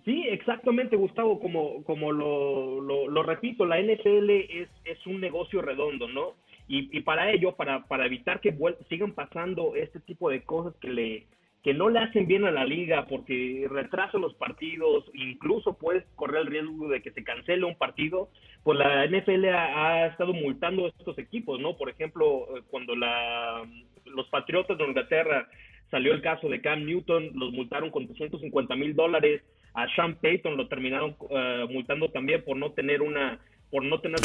Sí, 0.03 0.23
exactamente, 0.27 0.95
Gustavo, 0.95 1.39
como, 1.39 1.83
como 1.83 2.11
lo, 2.11 2.81
lo, 2.81 3.23
repito, 3.23 3.67
la 3.67 3.79
NFL 3.79 4.29
es, 4.29 4.69
es 4.85 5.05
un 5.05 5.21
negocio 5.21 5.61
redondo, 5.61 6.07
¿no? 6.07 6.33
Y, 6.67 6.97
y 6.97 7.01
para 7.01 7.31
ello, 7.31 7.55
para, 7.55 7.85
para 7.87 8.07
evitar 8.07 8.41
que 8.41 8.57
sigan 8.89 9.13
pasando 9.13 9.75
este 9.75 9.99
tipo 9.99 10.31
de 10.31 10.43
cosas 10.43 10.73
que 10.81 10.89
le, 10.89 11.27
que 11.67 11.73
no 11.73 11.89
le 11.89 11.99
hacen 11.99 12.27
bien 12.27 12.45
a 12.45 12.51
la 12.51 12.63
liga 12.63 13.07
porque 13.07 13.67
retrasan 13.69 14.21
los 14.21 14.33
partidos, 14.35 15.03
incluso 15.13 15.77
puedes 15.77 16.05
correr 16.15 16.43
el 16.43 16.47
riesgo 16.47 16.87
de 16.87 17.01
que 17.01 17.11
se 17.11 17.25
cancele 17.25 17.65
un 17.65 17.75
partido, 17.75 18.29
pues 18.63 18.79
la 18.79 19.05
NFL 19.05 19.49
ha, 19.49 20.07
estado 20.07 20.31
multando 20.31 20.85
a 20.85 20.87
estos 20.87 21.17
equipos, 21.17 21.59
¿no? 21.59 21.75
Por 21.75 21.89
ejemplo, 21.89 22.55
eh, 22.55 22.61
cuando 22.69 22.95
la, 22.95 23.67
los 24.05 24.29
Patriotas 24.29 24.77
de 24.77 24.85
Inglaterra 24.85 25.49
salió 25.91 26.13
el 26.13 26.21
caso 26.21 26.47
de 26.47 26.61
Cam 26.61 26.85
Newton, 26.85 27.31
los 27.33 27.51
multaron 27.51 27.91
con 27.91 28.07
250 28.07 28.73
mil 28.77 28.95
dólares, 28.95 29.41
a 29.73 29.93
Sean 29.93 30.15
Payton 30.21 30.55
lo 30.55 30.69
terminaron 30.69 31.17
uh, 31.19 31.69
multando 31.69 32.09
también 32.11 32.45
por 32.45 32.55
no 32.55 32.71
tener 32.71 33.01
una 33.01 33.41
por 33.69 33.83
no 33.83 33.99
tener 33.99 34.21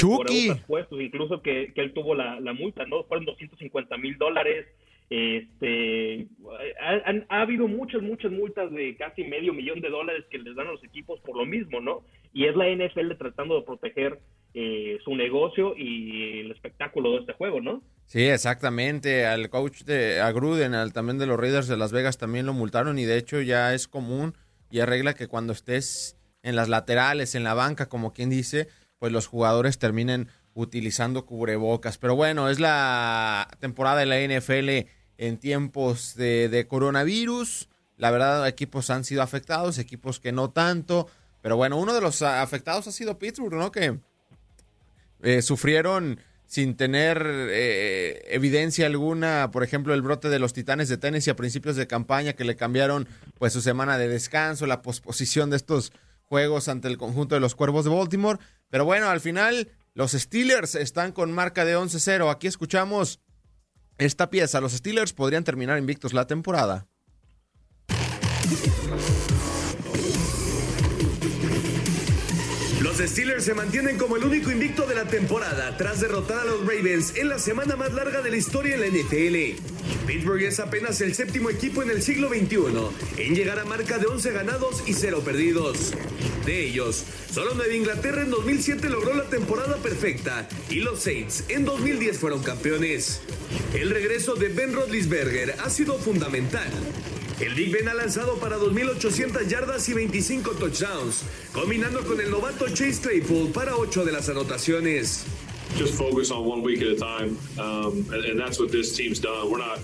puestos, 0.69 1.01
incluso 1.01 1.43
que, 1.43 1.73
que 1.75 1.81
él 1.81 1.93
tuvo 1.93 2.14
la, 2.14 2.38
la 2.38 2.53
multa, 2.53 2.87
¿no? 2.87 3.03
Fueron 3.03 3.25
250 3.25 3.97
mil 3.97 4.16
dólares. 4.16 4.69
Este, 5.14 6.27
ha, 6.81 7.12
ha, 7.29 7.42
habido 7.42 7.68
muchas, 7.68 8.01
muchas 8.01 8.33
multas 8.33 8.72
de 8.72 8.96
casi 8.96 9.25
medio 9.25 9.53
millón 9.53 9.83
de 9.83 9.90
dólares 9.90 10.25
que 10.31 10.38
les 10.38 10.57
dan 10.57 10.68
a 10.68 10.72
los 10.72 10.83
equipos 10.83 11.20
por 11.20 11.37
lo 11.37 11.44
mismo, 11.44 11.83
¿no? 11.83 12.03
Y 12.33 12.46
es 12.46 12.57
la 12.57 12.66
NFL 12.66 13.18
tratando 13.18 13.57
de 13.57 13.66
proteger 13.66 14.20
eh, 14.55 14.98
su 15.05 15.14
negocio 15.14 15.75
y 15.77 16.40
el 16.40 16.51
espectáculo 16.51 17.12
de 17.12 17.18
este 17.18 17.35
juego, 17.35 17.61
¿no? 17.61 17.83
Sí, 18.07 18.22
exactamente. 18.22 19.27
Al 19.27 19.51
coach 19.51 19.83
de 19.83 20.18
a 20.20 20.33
Gruden, 20.33 20.72
al 20.72 20.94
también 20.94 21.18
de 21.18 21.27
los 21.27 21.38
Raiders 21.38 21.68
de 21.68 21.77
Las 21.77 21.92
Vegas 21.92 22.16
también 22.16 22.46
lo 22.46 22.55
multaron 22.55 22.98
y 22.98 23.05
de 23.05 23.18
hecho 23.18 23.42
ya 23.42 23.75
es 23.75 23.88
común 23.88 24.33
y 24.70 24.81
arregla 24.81 25.12
que 25.12 25.29
cuando 25.29 25.53
estés 25.53 26.16
en 26.42 26.57
las 26.57 26.70
laterales, 26.70 27.35
en 27.35 27.44
la 27.44 27.53
banca, 27.53 27.90
como 27.90 28.14
quien 28.14 28.31
dice, 28.31 28.68
pues 28.98 29.12
los 29.12 29.27
jugadores 29.27 29.79
terminen 29.79 30.29
utilizando 30.55 31.27
cubrebocas. 31.27 31.98
Pero 31.98 32.16
bueno, 32.16 32.48
es 32.48 32.61
la 32.61 33.46
temporada 33.61 34.01
de 34.01 34.07
la 34.07 34.18
NFL 34.18 34.88
en 35.18 35.38
tiempos 35.38 36.14
de, 36.16 36.66
coronavirus. 36.68 37.68
La 37.96 38.11
verdad, 38.11 38.46
equipos 38.48 38.90
han 38.90 39.05
sido 39.05 39.22
afectados, 39.22 39.79
equipos 39.79 40.20
que 40.20 40.33
no 40.33 40.51
tanto. 40.51 41.09
Pero 41.40 41.57
bueno, 41.57 41.79
uno 41.79 41.94
de 41.94 42.01
los 42.01 42.22
afectados 42.22 42.87
ha 42.87 42.92
sido 42.92 43.18
Pittsburgh, 43.18 43.55
¿no? 43.55 43.72
Que 43.72 43.98
eh, 45.22 45.42
sufrieron 45.42 46.18
sin 46.46 46.77
tener 46.77 47.25
eh, 47.27 48.25
evidencia 48.29 48.85
alguna, 48.85 49.51
por 49.51 49.64
ejemplo, 49.64 49.94
el 49.94 50.03
brote 50.03 50.29
de 50.29 50.38
los 50.38 50.53
Titanes 50.53 50.88
de 50.90 50.98
Tennessee 50.98 51.31
a 51.31 51.37
principios 51.37 51.77
de 51.77 51.87
campaña 51.87 52.35
que 52.35 52.44
le 52.44 52.57
cambiaron 52.57 53.09
pues 53.38 53.55
su 53.55 53.62
semana 53.62 53.96
de 53.96 54.09
descanso, 54.09 54.66
la 54.66 54.83
posposición 54.83 55.48
de 55.48 55.57
estos 55.57 55.92
juegos 56.25 56.68
ante 56.68 56.88
el 56.88 56.98
conjunto 56.98 57.35
de 57.35 57.40
los 57.40 57.55
Cuervos 57.55 57.85
de 57.85 57.90
Baltimore. 57.90 58.38
Pero 58.68 58.85
bueno, 58.85 59.09
al 59.09 59.20
final 59.20 59.70
los 59.94 60.12
Steelers 60.12 60.75
están 60.75 61.12
con 61.12 61.33
marca 61.33 61.64
de 61.64 61.77
11-0. 61.77 62.31
Aquí 62.31 62.46
escuchamos 62.46 63.20
esta 64.03 64.31
pieza, 64.31 64.61
los 64.61 64.73
Steelers 64.73 65.12
podrían 65.12 65.45
terminar 65.45 65.79
invictos 65.79 66.12
la 66.12 66.27
temporada. 66.27 66.87
Los 72.92 73.11
Steelers 73.11 73.44
se 73.44 73.55
mantienen 73.55 73.96
como 73.96 74.16
el 74.16 74.24
único 74.24 74.50
invicto 74.50 74.87
de 74.87 74.94
la 74.94 75.07
temporada 75.07 75.78
tras 75.78 76.02
derrotar 76.02 76.40
a 76.40 76.44
los 76.44 76.61
Ravens 76.61 77.16
en 77.16 77.31
la 77.31 77.38
semana 77.38 77.74
más 77.74 77.94
larga 77.94 78.20
de 78.20 78.31
la 78.31 78.37
historia 78.37 78.74
en 78.74 78.83
la 78.83 78.87
NFL. 78.88 80.07
Pittsburgh 80.07 80.42
es 80.42 80.61
apenas 80.61 81.00
el 81.00 81.14
séptimo 81.14 81.48
equipo 81.48 81.83
en 81.83 81.88
el 81.88 82.02
siglo 82.02 82.28
XXI 82.28 82.59
en 83.16 83.35
llegar 83.35 83.59
a 83.61 83.64
marca 83.64 83.96
de 83.96 84.09
11 84.09 84.33
ganados 84.33 84.83
y 84.87 84.92
0 84.92 85.22
perdidos. 85.24 85.94
De 86.44 86.66
ellos, 86.66 87.02
solo 87.33 87.55
Nueva 87.55 87.72
Inglaterra 87.72 88.20
en 88.20 88.31
2007 88.31 88.90
logró 88.90 89.14
la 89.14 89.24
temporada 89.24 89.76
perfecta 89.76 90.46
y 90.68 90.81
los 90.81 91.00
Saints 91.00 91.44
en 91.48 91.64
2010 91.64 92.18
fueron 92.18 92.42
campeones. 92.42 93.22
El 93.72 93.88
regreso 93.88 94.35
de 94.35 94.48
Ben 94.48 94.74
Roethlisberger 94.74 95.57
ha 95.64 95.70
sido 95.70 95.98
fundamental 95.98 96.70
el 97.42 97.55
Big 97.55 97.72
Ben 97.72 97.88
ha 97.88 97.94
lanzado 97.94 98.37
para 98.37 98.57
2.800 98.57 99.48
yardas 99.48 99.88
y 99.88 99.94
25 99.94 100.52
touchdowns, 100.52 101.24
combinando 101.52 102.05
con 102.05 102.20
el 102.20 102.31
novato 102.31 102.68
Chase 102.68 103.00
Claypool 103.00 103.50
para 103.50 103.76
8 103.76 104.05
de 104.05 104.12
las 104.12 104.28
anotaciones. 104.28 105.24
Just 105.76 105.94
focus 105.94 106.31
on 106.31 106.46
one 106.46 106.62
week 106.62 106.83
at 106.83 106.88
a 106.88 106.96
time, 106.96 107.37
um, 107.59 108.07
and, 108.12 108.38
that's 108.38 108.61
what 108.61 108.70
this 108.70 108.94
team's 108.94 109.18
done. 109.18 109.50
We're 109.50 109.59
not, 109.59 109.81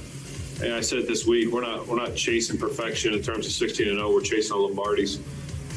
and 0.63 0.75
I 0.75 0.83
said 0.83 1.07
this 1.07 1.27
week, 1.27 1.51
we're 1.51 1.63
not 1.63 1.89
we're 1.89 1.97
not 1.97 2.15
chasing 2.15 2.59
perfection 2.59 3.15
in 3.15 3.23
terms 3.23 3.47
of 3.47 3.53
16 3.53 3.89
and 3.89 3.97
0. 3.97 4.13
We're 4.13 4.21
chasing 4.21 4.55
all 4.55 4.69
Lombardis, 4.69 5.19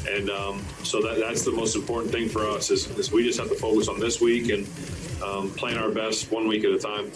and 0.08 0.28
um, 0.28 0.62
so 0.84 1.00
that 1.00 1.18
that's 1.18 1.44
the 1.44 1.52
most 1.52 1.74
important 1.76 2.12
thing 2.12 2.28
for 2.28 2.46
us 2.46 2.70
is, 2.70 2.86
is 2.98 3.10
we 3.10 3.24
just 3.24 3.38
have 3.38 3.48
to 3.48 3.54
focus 3.54 3.88
on 3.88 3.98
this 3.98 4.20
week 4.20 4.50
and 4.50 4.66
um, 5.22 5.50
playing 5.52 5.78
our 5.78 5.90
best 5.90 6.30
one 6.30 6.46
week 6.46 6.64
at 6.64 6.72
a 6.72 6.78
time. 6.78 7.10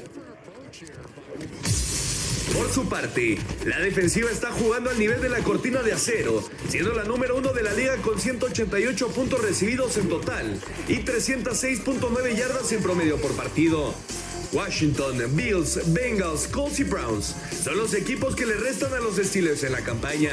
Por 2.57 2.73
su 2.73 2.89
parte, 2.89 3.39
la 3.67 3.79
defensiva 3.81 4.31
está 4.31 4.51
jugando 4.51 4.89
al 4.89 4.99
nivel 4.99 5.21
de 5.21 5.29
la 5.29 5.41
cortina 5.41 5.83
de 5.83 5.93
acero, 5.93 6.43
siendo 6.69 6.95
la 6.95 7.05
número 7.05 7.37
uno 7.37 7.53
de 7.53 7.63
la 7.63 7.75
liga 7.75 7.97
con 7.99 8.19
188 8.19 9.09
puntos 9.09 9.43
recibidos 9.43 9.99
en 9.99 10.09
total 10.09 10.59
y 10.89 10.97
306.9 10.97 12.35
yardas 12.35 12.73
en 12.73 12.83
promedio 12.83 13.19
por 13.19 13.37
partido. 13.37 13.95
Washington, 14.57 15.19
Bills, 15.37 15.93
Bengals, 15.93 16.49
Colts 16.49 16.81
y 16.81 16.85
Browns 16.85 17.35
son 17.63 17.77
los 17.77 17.93
equipos 17.93 18.35
que 18.35 18.47
le 18.47 18.55
restan 18.55 18.91
a 18.95 19.01
los 19.01 19.17
Steelers 19.17 19.63
en 19.65 19.73
la 19.73 19.83
campaña. 19.83 20.33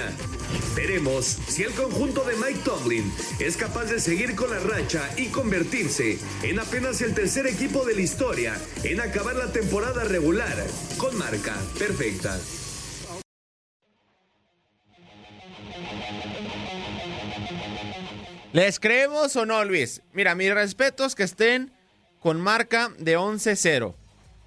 Veremos 0.78 1.26
si 1.26 1.64
el 1.64 1.74
conjunto 1.74 2.24
de 2.24 2.38
Mike 2.38 2.62
Tomlin 2.64 3.12
es 3.42 3.58
capaz 3.58 3.84
de 3.92 4.00
seguir 4.00 4.34
con 4.36 4.50
la 4.50 4.60
racha 4.60 5.10
y 5.18 5.28
convertirse 5.28 6.20
en 6.42 6.58
apenas 6.58 7.02
el 7.02 7.14
tercer 7.14 7.48
equipo 7.48 7.84
de 7.84 7.96
la 7.96 8.02
historia 8.02 8.56
en 8.86 9.02
acabar 9.02 9.36
la 9.36 9.52
temporada 9.52 10.06
regular 10.06 10.56
con 10.96 11.18
marca 11.18 11.58
perfecta. 11.78 12.40
¿Les 18.54 18.80
creemos 18.80 19.36
o 19.36 19.46
no, 19.46 19.66
Luis? 19.66 20.02
Mira, 20.14 20.34
mis 20.34 20.54
respetos 20.54 21.14
que 21.14 21.24
estén 21.24 21.74
con 22.22 22.40
marca 22.40 22.90
de 23.00 23.18
11-0. 23.18 23.96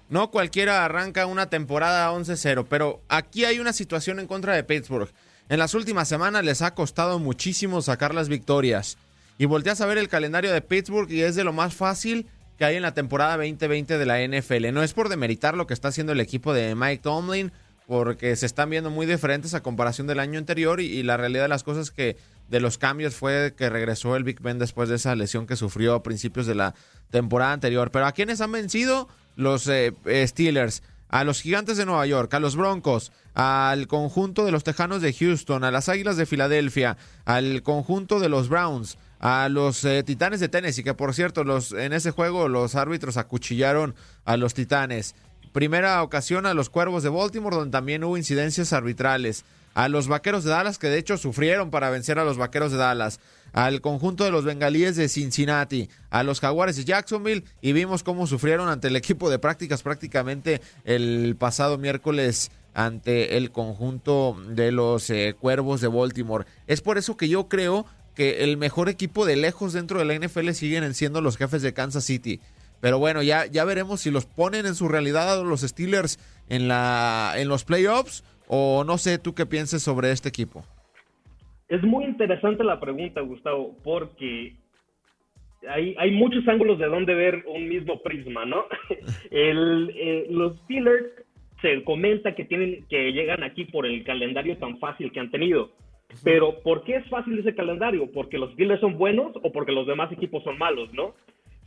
No 0.09 0.31
cualquiera 0.31 0.85
arranca 0.85 1.25
una 1.25 1.49
temporada 1.49 2.11
11-0, 2.11 2.65
pero 2.69 3.01
aquí 3.09 3.45
hay 3.45 3.59
una 3.59 3.73
situación 3.73 4.19
en 4.19 4.27
contra 4.27 4.55
de 4.55 4.63
Pittsburgh. 4.63 5.09
En 5.49 5.59
las 5.59 5.73
últimas 5.73 6.07
semanas 6.07 6.45
les 6.45 6.61
ha 6.61 6.73
costado 6.73 7.19
muchísimo 7.19 7.81
sacar 7.81 8.13
las 8.15 8.29
victorias. 8.29 8.97
Y 9.37 9.45
volteas 9.45 9.81
a 9.81 9.85
ver 9.85 9.97
el 9.97 10.09
calendario 10.09 10.51
de 10.51 10.61
Pittsburgh 10.61 11.11
y 11.11 11.21
es 11.21 11.35
de 11.35 11.43
lo 11.43 11.53
más 11.53 11.75
fácil 11.75 12.27
que 12.57 12.65
hay 12.65 12.75
en 12.75 12.81
la 12.81 12.93
temporada 12.93 13.37
2020 13.37 13.97
de 13.97 14.05
la 14.05 14.19
NFL. 14.25 14.73
No 14.73 14.81
es 14.81 14.93
por 14.93 15.09
demeritar 15.09 15.55
lo 15.55 15.67
que 15.67 15.73
está 15.73 15.89
haciendo 15.89 16.13
el 16.13 16.19
equipo 16.19 16.53
de 16.53 16.73
Mike 16.73 17.03
Tomlin, 17.03 17.51
porque 17.85 18.35
se 18.35 18.45
están 18.45 18.69
viendo 18.69 18.89
muy 18.89 19.05
diferentes 19.05 19.53
a 19.53 19.61
comparación 19.61 20.07
del 20.07 20.19
año 20.19 20.39
anterior 20.39 20.81
y, 20.81 21.03
la 21.03 21.17
realidad 21.17 21.43
de 21.43 21.49
las 21.49 21.63
cosas 21.63 21.91
que 21.91 22.17
de 22.49 22.59
los 22.59 22.77
cambios 22.77 23.15
fue 23.15 23.53
que 23.55 23.69
regresó 23.69 24.15
el 24.15 24.23
Big 24.23 24.41
Ben 24.41 24.59
después 24.59 24.89
de 24.89 24.95
esa 24.95 25.15
lesión 25.15 25.47
que 25.47 25.55
sufrió 25.55 25.95
a 25.95 26.03
principios 26.03 26.47
de 26.47 26.55
la 26.55 26.75
temporada 27.11 27.53
anterior. 27.53 27.91
Pero 27.91 28.05
¿a 28.05 28.11
quiénes 28.11 28.41
han 28.41 28.51
vencido? 28.51 29.07
Los 29.37 29.67
eh, 29.69 29.93
Steelers, 30.27 30.83
a 31.07 31.23
los 31.23 31.41
Gigantes 31.41 31.77
de 31.77 31.85
Nueva 31.85 32.05
York, 32.05 32.33
a 32.33 32.41
los 32.41 32.57
Broncos, 32.57 33.13
al 33.33 33.87
conjunto 33.87 34.43
de 34.43 34.51
los 34.51 34.63
Tejanos 34.63 35.01
de 35.01 35.13
Houston, 35.13 35.63
a 35.63 35.71
las 35.71 35.87
Águilas 35.87 36.17
de 36.17 36.25
Filadelfia, 36.25 36.97
al 37.23 37.63
conjunto 37.63 38.19
de 38.19 38.29
los 38.29 38.49
Browns, 38.49 38.97
a 39.19 39.47
los 39.49 39.83
eh, 39.85 40.03
Titanes 40.03 40.39
de 40.39 40.49
Tennessee, 40.49 40.83
que 40.83 40.93
por 40.93 41.13
cierto, 41.13 41.43
los, 41.43 41.71
en 41.71 41.93
ese 41.93 42.11
juego 42.11 42.49
los 42.49 42.75
árbitros 42.75 43.15
acuchillaron 43.15 43.95
a 44.25 44.37
los 44.37 44.53
Titanes. 44.53 45.15
Primera 45.53 46.03
ocasión 46.03 46.45
a 46.45 46.53
los 46.53 46.69
Cuervos 46.69 47.03
de 47.03 47.09
Baltimore, 47.09 47.55
donde 47.55 47.71
también 47.71 48.03
hubo 48.03 48.17
incidencias 48.17 48.73
arbitrales 48.73 49.45
a 49.73 49.89
los 49.89 50.07
Vaqueros 50.07 50.43
de 50.43 50.49
Dallas, 50.49 50.79
que 50.79 50.89
de 50.89 50.97
hecho 50.97 51.17
sufrieron 51.17 51.69
para 51.69 51.89
vencer 51.91 52.19
a 52.19 52.25
los 52.25 52.37
Vaqueros 52.37 52.71
de 52.71 52.79
Dallas, 52.79 53.19
al 53.53 53.81
conjunto 53.81 54.23
de 54.23 54.31
los 54.31 54.45
Bengalíes 54.45 54.95
de 54.95 55.09
Cincinnati, 55.09 55.89
a 56.09 56.23
los 56.23 56.39
Jaguares 56.39 56.75
de 56.75 56.85
Jacksonville 56.85 57.43
y 57.61 57.73
vimos 57.73 58.03
cómo 58.03 58.27
sufrieron 58.27 58.69
ante 58.69 58.87
el 58.87 58.95
equipo 58.95 59.29
de 59.29 59.39
prácticas 59.39 59.83
prácticamente 59.83 60.61
el 60.83 61.35
pasado 61.37 61.77
miércoles 61.77 62.51
ante 62.73 63.37
el 63.37 63.51
conjunto 63.51 64.37
de 64.49 64.71
los 64.71 65.09
eh, 65.09 65.35
Cuervos 65.39 65.81
de 65.81 65.87
Baltimore. 65.87 66.45
Es 66.67 66.81
por 66.81 66.97
eso 66.97 67.17
que 67.17 67.27
yo 67.27 67.47
creo 67.49 67.85
que 68.13 68.43
el 68.43 68.57
mejor 68.57 68.89
equipo 68.89 69.25
de 69.25 69.35
lejos 69.35 69.73
dentro 69.73 69.99
de 69.99 70.05
la 70.05 70.15
NFL 70.15 70.51
siguen 70.51 70.93
siendo 70.93 71.21
los 71.21 71.37
jefes 71.37 71.61
de 71.61 71.73
Kansas 71.73 72.03
City. 72.03 72.39
Pero 72.79 72.99
bueno, 72.99 73.23
ya, 73.23 73.45
ya 73.47 73.65
veremos 73.65 74.01
si 74.01 74.11
los 74.11 74.25
ponen 74.25 74.65
en 74.65 74.75
su 74.75 74.87
realidad 74.87 75.43
los 75.43 75.61
Steelers 75.61 76.19
en, 76.49 76.67
la, 76.67 77.33
en 77.35 77.47
los 77.47 77.63
playoffs 77.63 78.23
o 78.47 78.83
no 78.85 78.97
sé 78.97 79.17
tú 79.17 79.33
qué 79.33 79.45
pienses 79.45 79.81
sobre 79.81 80.11
este 80.11 80.29
equipo. 80.29 80.63
Es 81.69 81.83
muy 81.83 82.05
interesante 82.05 82.63
la 82.63 82.79
pregunta, 82.79 83.21
Gustavo, 83.21 83.75
porque 83.83 84.53
hay, 85.67 85.95
hay 85.97 86.11
muchos 86.11 86.47
ángulos 86.47 86.79
de 86.79 86.85
donde 86.85 87.13
ver 87.13 87.43
un 87.47 87.67
mismo 87.67 88.01
prisma, 88.01 88.45
¿no? 88.45 88.65
El, 89.31 89.91
eh, 89.95 90.27
los 90.29 90.57
Steelers 90.61 91.07
se 91.61 91.83
comenta 91.83 92.35
que 92.35 92.45
tienen 92.45 92.85
que 92.87 93.11
llegan 93.11 93.43
aquí 93.43 93.65
por 93.65 93.85
el 93.85 94.03
calendario 94.03 94.57
tan 94.57 94.77
fácil 94.79 95.11
que 95.11 95.19
han 95.19 95.31
tenido. 95.31 95.71
Pero 96.23 96.61
¿por 96.61 96.83
qué 96.83 96.97
es 96.97 97.09
fácil 97.09 97.37
ese 97.37 97.55
calendario? 97.55 98.09
¿Porque 98.13 98.37
los 98.37 98.53
Steelers 98.53 98.79
son 98.79 98.97
buenos 98.97 99.33
o 99.35 99.51
porque 99.51 99.73
los 99.73 99.87
demás 99.87 100.11
equipos 100.11 100.43
son 100.43 100.57
malos, 100.57 100.93
no? 100.93 101.15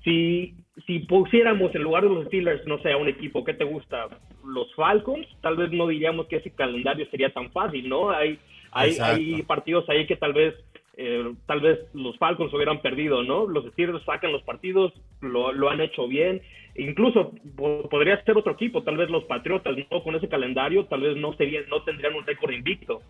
Si, 0.02 0.54
si 0.86 1.00
pusiéramos 1.00 1.74
en 1.74 1.82
lugar 1.82 2.04
de 2.04 2.08
los 2.08 2.26
Steelers, 2.26 2.66
no 2.66 2.78
sé, 2.78 2.92
a 2.92 2.96
un 2.96 3.08
equipo, 3.08 3.44
¿qué 3.44 3.52
te 3.52 3.64
gusta? 3.64 4.08
Los 4.46 4.74
Falcons, 4.74 5.26
tal 5.42 5.56
vez 5.56 5.70
no 5.72 5.86
diríamos 5.88 6.26
que 6.26 6.36
ese 6.36 6.54
calendario 6.54 7.06
sería 7.10 7.28
tan 7.34 7.50
fácil, 7.52 7.86
¿no? 7.86 8.10
Hay, 8.10 8.38
hay, 8.72 8.96
hay 9.00 9.42
partidos 9.42 9.88
ahí 9.88 10.06
que 10.06 10.16
tal 10.16 10.32
vez 10.32 10.54
eh, 10.96 11.32
tal 11.46 11.60
vez 11.60 11.78
los 11.94 12.18
Falcons 12.18 12.52
hubieran 12.52 12.82
perdido, 12.82 13.22
¿no? 13.22 13.46
Los 13.46 13.64
Steelers 13.72 14.04
sacan 14.04 14.32
los 14.32 14.42
partidos, 14.42 14.92
lo, 15.20 15.52
lo 15.52 15.70
han 15.70 15.80
hecho 15.80 16.06
bien. 16.06 16.42
Incluso 16.76 17.32
podría 17.90 18.22
ser 18.24 18.36
otro 18.36 18.52
equipo, 18.52 18.82
tal 18.82 18.96
vez 18.98 19.08
los 19.08 19.24
Patriotas, 19.24 19.76
¿no? 19.90 20.02
Con 20.02 20.14
ese 20.14 20.28
calendario, 20.28 20.84
tal 20.86 21.00
vez 21.00 21.16
no, 21.16 21.32
serían, 21.34 21.68
no 21.68 21.82
tendrían 21.84 22.14
un 22.14 22.26
récord 22.26 22.52
invicto 22.52 23.00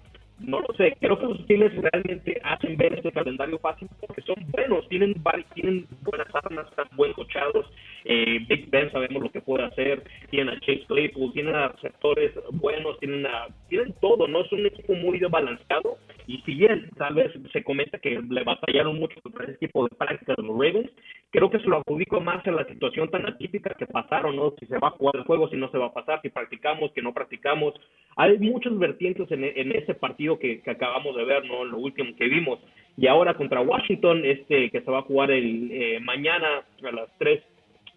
no 0.40 0.60
lo 0.60 0.74
sé, 0.76 0.96
creo 1.00 1.18
que 1.18 1.26
los 1.26 1.38
Steelers 1.40 1.74
realmente 1.76 2.40
hacen 2.42 2.76
ver 2.76 2.94
este 2.94 3.12
calendario 3.12 3.58
fácil 3.58 3.88
porque 4.00 4.22
son 4.22 4.36
buenos, 4.48 4.88
tienen, 4.88 5.14
tienen 5.54 5.86
buenas 6.02 6.28
armas, 6.34 6.66
están 6.68 6.88
buen 6.96 7.12
cochados. 7.12 7.66
Eh, 8.04 8.38
Big 8.48 8.70
Ben 8.70 8.90
sabemos 8.90 9.22
lo 9.22 9.30
que 9.30 9.42
puede 9.42 9.64
hacer, 9.64 10.02
tienen 10.30 10.54
a 10.54 10.60
Chase 10.60 10.84
Claypool, 10.88 11.32
tienen 11.32 11.54
a 11.54 11.74
sectores 11.80 12.32
buenos, 12.52 12.98
tienen 12.98 13.26
a, 13.26 13.48
tienen 13.68 13.94
todo, 14.00 14.26
¿no? 14.26 14.40
Es 14.40 14.52
un 14.52 14.64
equipo 14.64 14.94
muy 14.94 15.18
balanceado 15.20 15.98
y 16.26 16.38
si 16.42 16.54
bien 16.54 16.88
tal 16.96 17.14
vez 17.14 17.32
se 17.52 17.62
comenta 17.62 17.98
que 17.98 18.20
le 18.28 18.44
batallaron 18.44 18.98
mucho 18.98 19.20
contra 19.22 19.44
ese 19.44 19.54
equipo 19.54 19.84
de 19.84 19.96
práctica 19.96 20.34
de 20.36 20.42
los 20.42 20.52
Ravens, 20.52 20.90
creo 21.30 21.50
que 21.50 21.60
se 21.60 21.68
lo 21.68 21.78
adjudico 21.78 22.20
más 22.20 22.46
a 22.46 22.50
la 22.50 22.64
situación 22.66 23.08
tan 23.08 23.26
atípica 23.26 23.74
que 23.74 23.86
pasaron, 23.86 24.36
¿no? 24.36 24.52
Si 24.58 24.66
se 24.66 24.78
va 24.78 24.88
a 24.88 24.92
jugar 24.92 25.16
el 25.16 25.24
juego, 25.24 25.48
si 25.48 25.56
no 25.56 25.70
se 25.70 25.78
va 25.78 25.86
a 25.86 25.94
pasar, 25.94 26.20
si 26.22 26.28
practicamos, 26.28 26.92
que 26.92 27.02
no 27.02 27.14
practicamos. 27.14 27.74
Hay 28.16 28.38
muchos 28.38 28.76
vertientes 28.78 29.30
en, 29.30 29.72
ese 29.72 29.94
partido 29.94 30.38
que, 30.38 30.60
acabamos 30.66 31.16
de 31.16 31.24
ver, 31.24 31.44
¿no? 31.44 31.64
Lo 31.64 31.78
último 31.78 32.14
que 32.16 32.28
vimos. 32.28 32.58
Y 32.96 33.06
ahora 33.06 33.34
contra 33.34 33.60
Washington, 33.60 34.24
este 34.24 34.70
que 34.70 34.80
se 34.80 34.90
va 34.90 34.98
a 34.98 35.02
jugar 35.02 35.30
el 35.30 35.70
eh, 35.70 36.00
mañana 36.00 36.64
a 36.82 36.92
las 36.92 37.08
3 37.18 37.40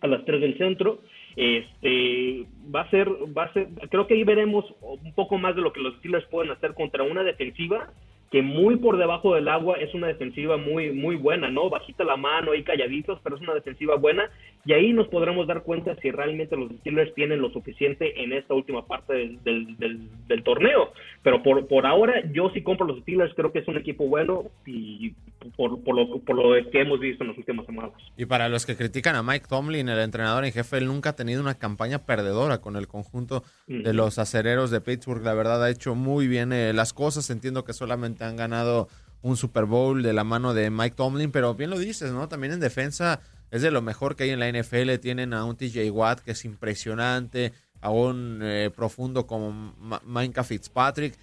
a 0.02 0.08
las 0.08 0.26
3 0.26 0.42
del 0.42 0.58
centro, 0.58 1.00
este 1.36 2.46
va 2.74 2.82
a 2.82 2.90
ser 2.92 3.10
va 3.10 3.46
a 3.46 3.54
ser 3.54 3.68
creo 3.90 4.06
que 4.06 4.14
ahí 4.14 4.24
veremos 4.24 4.66
un 4.82 5.14
poco 5.16 5.38
más 5.38 5.56
de 5.56 5.62
lo 5.62 5.74
que 5.74 5.82
los 5.82 5.96
Steelers 5.96 6.28
pueden 6.28 6.52
hacer 6.52 6.74
contra 6.74 7.04
una 7.04 7.24
defensiva 7.24 7.90
que 8.34 8.42
muy 8.42 8.78
por 8.78 8.98
debajo 8.98 9.36
del 9.36 9.48
agua 9.48 9.78
es 9.78 9.94
una 9.94 10.08
defensiva 10.08 10.58
muy 10.58 10.92
muy 10.92 11.16
buena, 11.16 11.52
¿no? 11.52 11.70
Bajita 11.70 12.04
la 12.04 12.18
mano 12.18 12.56
y 12.56 12.64
calladitos, 12.64 13.20
pero 13.24 13.36
es 13.36 13.44
una 13.44 13.54
defensiva 13.54 13.96
buena 13.96 14.28
y 14.66 14.74
ahí 14.74 14.92
nos 14.92 15.08
podremos 15.10 15.46
dar 15.46 15.62
cuenta 15.62 15.96
si 16.02 16.10
realmente 16.10 16.56
los 16.56 16.72
Steelers 16.80 17.14
tienen 17.14 17.42
lo 17.42 17.52
suficiente 17.52 18.24
en 18.24 18.34
esta 18.34 18.56
última 18.56 18.88
parte 18.88 19.14
del, 19.44 19.78
del, 19.78 20.44
torneo. 20.44 20.94
Pero 21.22 21.44
por, 21.44 21.68
por 21.68 21.86
ahora 21.86 22.24
yo 22.34 22.50
sí 22.56 22.64
compro 22.64 22.88
los 22.88 23.02
Steelers, 23.02 23.34
creo 23.36 23.52
que 23.52 23.60
es 23.60 23.68
un 23.68 23.78
equipo 23.78 24.08
bueno 24.08 24.46
y 24.66 25.12
por, 25.56 25.84
por, 25.84 25.96
lo, 25.96 26.20
por 26.20 26.36
lo 26.36 26.72
que 26.72 26.82
hemos 26.82 27.00
visto 27.00 27.24
en 27.24 27.30
las 27.30 27.38
últimas 27.38 27.66
semanas. 27.66 27.92
Y 28.18 28.26
para 28.26 28.50
los 28.50 28.66
que 28.66 28.76
critican 28.76 29.16
a 29.16 29.22
Mike 29.22 29.46
Tomlin, 29.48 29.90
el 29.90 30.00
entrenador 30.00 30.44
en 30.46 30.54
jefe, 30.54 30.78
él 30.78 30.88
nunca 30.88 31.10
ha 31.10 31.16
tenido 31.16 31.42
una 31.42 31.56
campaña 31.56 32.00
perdedora 32.00 32.62
con 32.62 32.78
el 32.78 32.88
conjunto 32.88 33.44
de 33.68 33.94
los 33.94 34.18
acereros 34.18 34.72
de 34.72 34.82
Pittsburgh. 34.82 35.24
La 35.24 35.34
verdad 35.34 35.64
ha 35.64 35.70
hecho 35.70 35.94
muy 35.94 36.28
bien 36.28 36.52
eh, 36.54 36.74
las 36.74 36.94
cosas. 36.94 37.30
Entiendo 37.30 37.66
que 37.66 37.74
solamente 37.74 38.23
han 38.24 38.36
ganado 38.36 38.88
un 39.24 39.38
Super 39.38 39.66
Bowl 39.66 40.04
de 40.04 40.14
la 40.14 40.24
mano 40.24 40.54
de 40.54 40.70
Mike 40.70 40.96
Tomlin, 40.96 41.32
pero 41.32 41.56
bien 41.56 41.70
lo 41.70 41.80
dices, 41.80 42.12
¿no? 42.12 42.28
También 42.28 42.54
en 42.54 42.60
defensa 42.60 43.22
es 43.52 43.62
de 43.62 43.72
lo 43.72 43.82
mejor 43.82 44.16
que 44.16 44.26
hay 44.26 44.32
en 44.32 44.40
la 44.40 44.52
NFL. 44.52 44.96
Tienen 45.02 45.34
a 45.34 45.46
un 45.46 45.56
TJ 45.56 45.90
Watt 45.92 46.20
que 46.20 46.32
es 46.32 46.44
impresionante, 46.44 47.54
a 47.82 47.90
un 47.90 48.42
eh, 48.44 48.70
profundo 48.76 49.26
como 49.26 49.74
Minka 50.06 50.44
Fitzpatrick. 50.44 51.16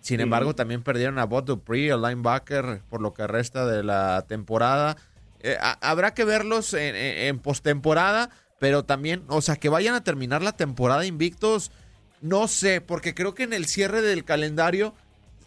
Sin 0.00 0.20
embargo, 0.20 0.54
también 0.54 0.82
perdieron 0.82 1.18
a 1.18 1.24
Bob 1.24 1.44
Dupree, 1.44 1.88
el 1.88 2.02
linebacker, 2.02 2.82
por 2.88 3.00
lo 3.00 3.14
que 3.14 3.26
resta 3.26 3.66
de 3.66 3.82
la 3.82 4.24
temporada. 4.28 4.96
Eh, 5.40 5.56
habrá 5.80 6.14
que 6.14 6.24
verlos 6.24 6.74
en, 6.74 6.94
en 6.96 7.38
postemporada, 7.38 8.30
pero 8.58 8.84
también, 8.84 9.24
o 9.28 9.40
sea, 9.40 9.56
que 9.56 9.68
vayan 9.68 9.94
a 9.94 10.04
terminar 10.04 10.42
la 10.42 10.52
temporada 10.52 11.06
invictos, 11.06 11.70
no 12.20 12.48
sé, 12.48 12.80
porque 12.80 13.14
creo 13.14 13.34
que 13.34 13.44
en 13.44 13.52
el 13.52 13.66
cierre 13.66 14.02
del 14.02 14.24
calendario 14.24 14.94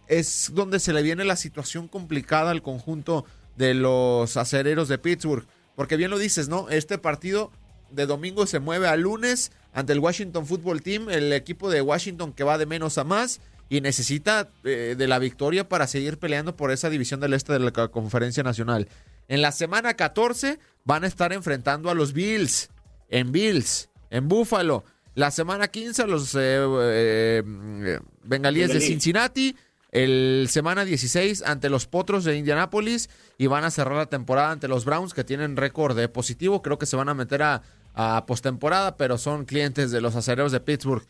es 0.08 0.52
donde 0.54 0.80
se 0.80 0.94
le 0.94 1.02
viene 1.02 1.24
la 1.26 1.36
situación 1.36 1.88
complicada 1.88 2.52
al 2.52 2.62
conjunto 2.62 3.26
de 3.58 3.74
los 3.74 4.38
acereros 4.38 4.88
de 4.88 4.98
Pittsburgh. 4.98 5.46
Porque 5.76 5.98
bien 5.98 6.12
lo 6.12 6.20
dices, 6.20 6.50
¿no? 6.50 6.70
Este 6.70 6.98
partido 6.98 7.52
de 7.92 8.06
domingo 8.06 8.46
se 8.46 8.60
mueve 8.60 8.88
a 8.88 8.96
lunes 8.96 9.52
ante 9.74 9.94
el 9.94 10.00
Washington 10.00 10.46
Football 10.46 10.82
Team, 10.82 11.10
el 11.10 11.32
equipo 11.34 11.70
de 11.70 11.82
Washington 11.82 12.34
que 12.34 12.44
va 12.44 12.58
de 12.58 12.66
menos 12.66 12.98
a 12.98 13.04
más 13.04 13.42
y 13.70 13.80
necesita 13.80 14.50
eh, 14.64 14.96
de 14.98 15.08
la 15.08 15.18
victoria 15.18 15.70
para 15.70 15.88
seguir 15.88 16.18
peleando 16.18 16.56
por 16.58 16.72
esa 16.72 16.90
división 16.90 17.22
del 17.22 17.34
este 17.34 17.54
de 17.54 17.60
la 17.60 17.72
Conferencia 17.72 18.44
Nacional. 18.44 18.90
En 19.30 19.42
la 19.42 19.54
semana 19.54 19.94
14 19.94 20.60
van 20.84 21.06
a 21.06 21.08
estar 21.08 21.32
enfrentando 21.32 21.90
a 21.90 21.94
los 21.94 22.12
Bills, 22.12 22.70
en 23.10 23.32
Bills, 23.32 23.90
en 24.10 24.28
Buffalo. 24.28 24.84
La 25.16 25.32
semana 25.32 25.70
15 25.70 26.02
a 26.02 26.08
los 26.08 26.36
eh, 26.36 26.40
eh, 26.40 28.00
Bengalíes 28.24 28.74
de 28.74 28.82
Cincinnati 28.82 29.56
el 29.92 30.48
semana 30.50 30.86
16 30.86 31.44
ante 31.44 31.70
los 31.70 31.86
Potros 31.86 32.24
de 32.24 32.38
Indianápolis 32.38 33.10
y 33.38 33.48
van 33.48 33.66
a 33.66 33.72
cerrar 33.72 33.98
la 33.98 34.06
temporada 34.06 34.52
ante 34.52 34.68
los 34.68 34.86
Browns 34.86 35.14
que 35.14 35.24
tienen 35.24 35.58
récord 35.58 35.96
de 35.96 36.08
positivo. 36.08 36.62
Creo 36.62 36.80
que 36.80 36.86
se 36.86 36.96
van 36.96 37.10
a 37.10 37.14
meter 37.14 37.44
a, 37.44 37.62
a 37.94 38.26
postemporada, 38.26 38.98
pero 38.98 39.18
son 39.18 39.46
clientes 39.46 39.92
de 39.92 40.02
los 40.02 40.16
acereros 40.16 40.52
de 40.52 40.62
Pittsburgh. 40.62 41.06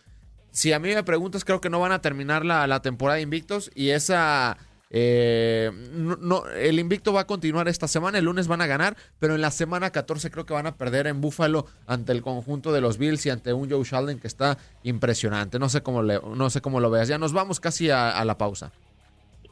Si 0.51 0.73
a 0.73 0.79
mí 0.79 0.93
me 0.93 1.03
preguntas, 1.03 1.45
creo 1.45 1.61
que 1.61 1.69
no 1.69 1.79
van 1.79 1.91
a 1.91 2.01
terminar 2.01 2.43
la, 2.43 2.67
la 2.67 2.81
temporada 2.81 3.21
invictos 3.21 3.71
y 3.73 3.89
esa 3.89 4.57
Eh, 4.93 5.71
no, 5.93 6.45
el 6.47 6.77
invicto 6.77 7.13
va 7.13 7.21
a 7.21 7.27
continuar 7.27 7.69
esta 7.69 7.87
semana, 7.87 8.17
el 8.17 8.25
lunes 8.25 8.49
van 8.49 8.61
a 8.61 8.67
ganar, 8.67 8.97
pero 9.19 9.35
en 9.35 9.41
la 9.41 9.49
semana 9.49 9.89
14 9.89 10.29
creo 10.29 10.45
que 10.45 10.53
van 10.53 10.67
a 10.67 10.75
perder 10.75 11.07
en 11.07 11.21
Búfalo 11.21 11.65
ante 11.87 12.11
el 12.11 12.21
conjunto 12.21 12.73
de 12.73 12.81
los 12.81 12.97
Bills 12.97 13.25
y 13.25 13.29
ante 13.29 13.53
un 13.53 13.69
Joe 13.69 13.83
Sheldon 13.85 14.19
que 14.19 14.27
está 14.27 14.57
impresionante. 14.83 15.59
No 15.59 15.69
sé 15.69 15.81
cómo, 15.81 16.03
le, 16.03 16.19
no 16.35 16.49
sé 16.49 16.59
cómo 16.61 16.81
lo 16.81 16.89
veas. 16.89 17.07
Ya 17.07 17.17
nos 17.17 17.31
vamos 17.31 17.61
casi 17.61 17.89
a, 17.89 18.23
la 18.25 18.37
pausa. 18.37 18.71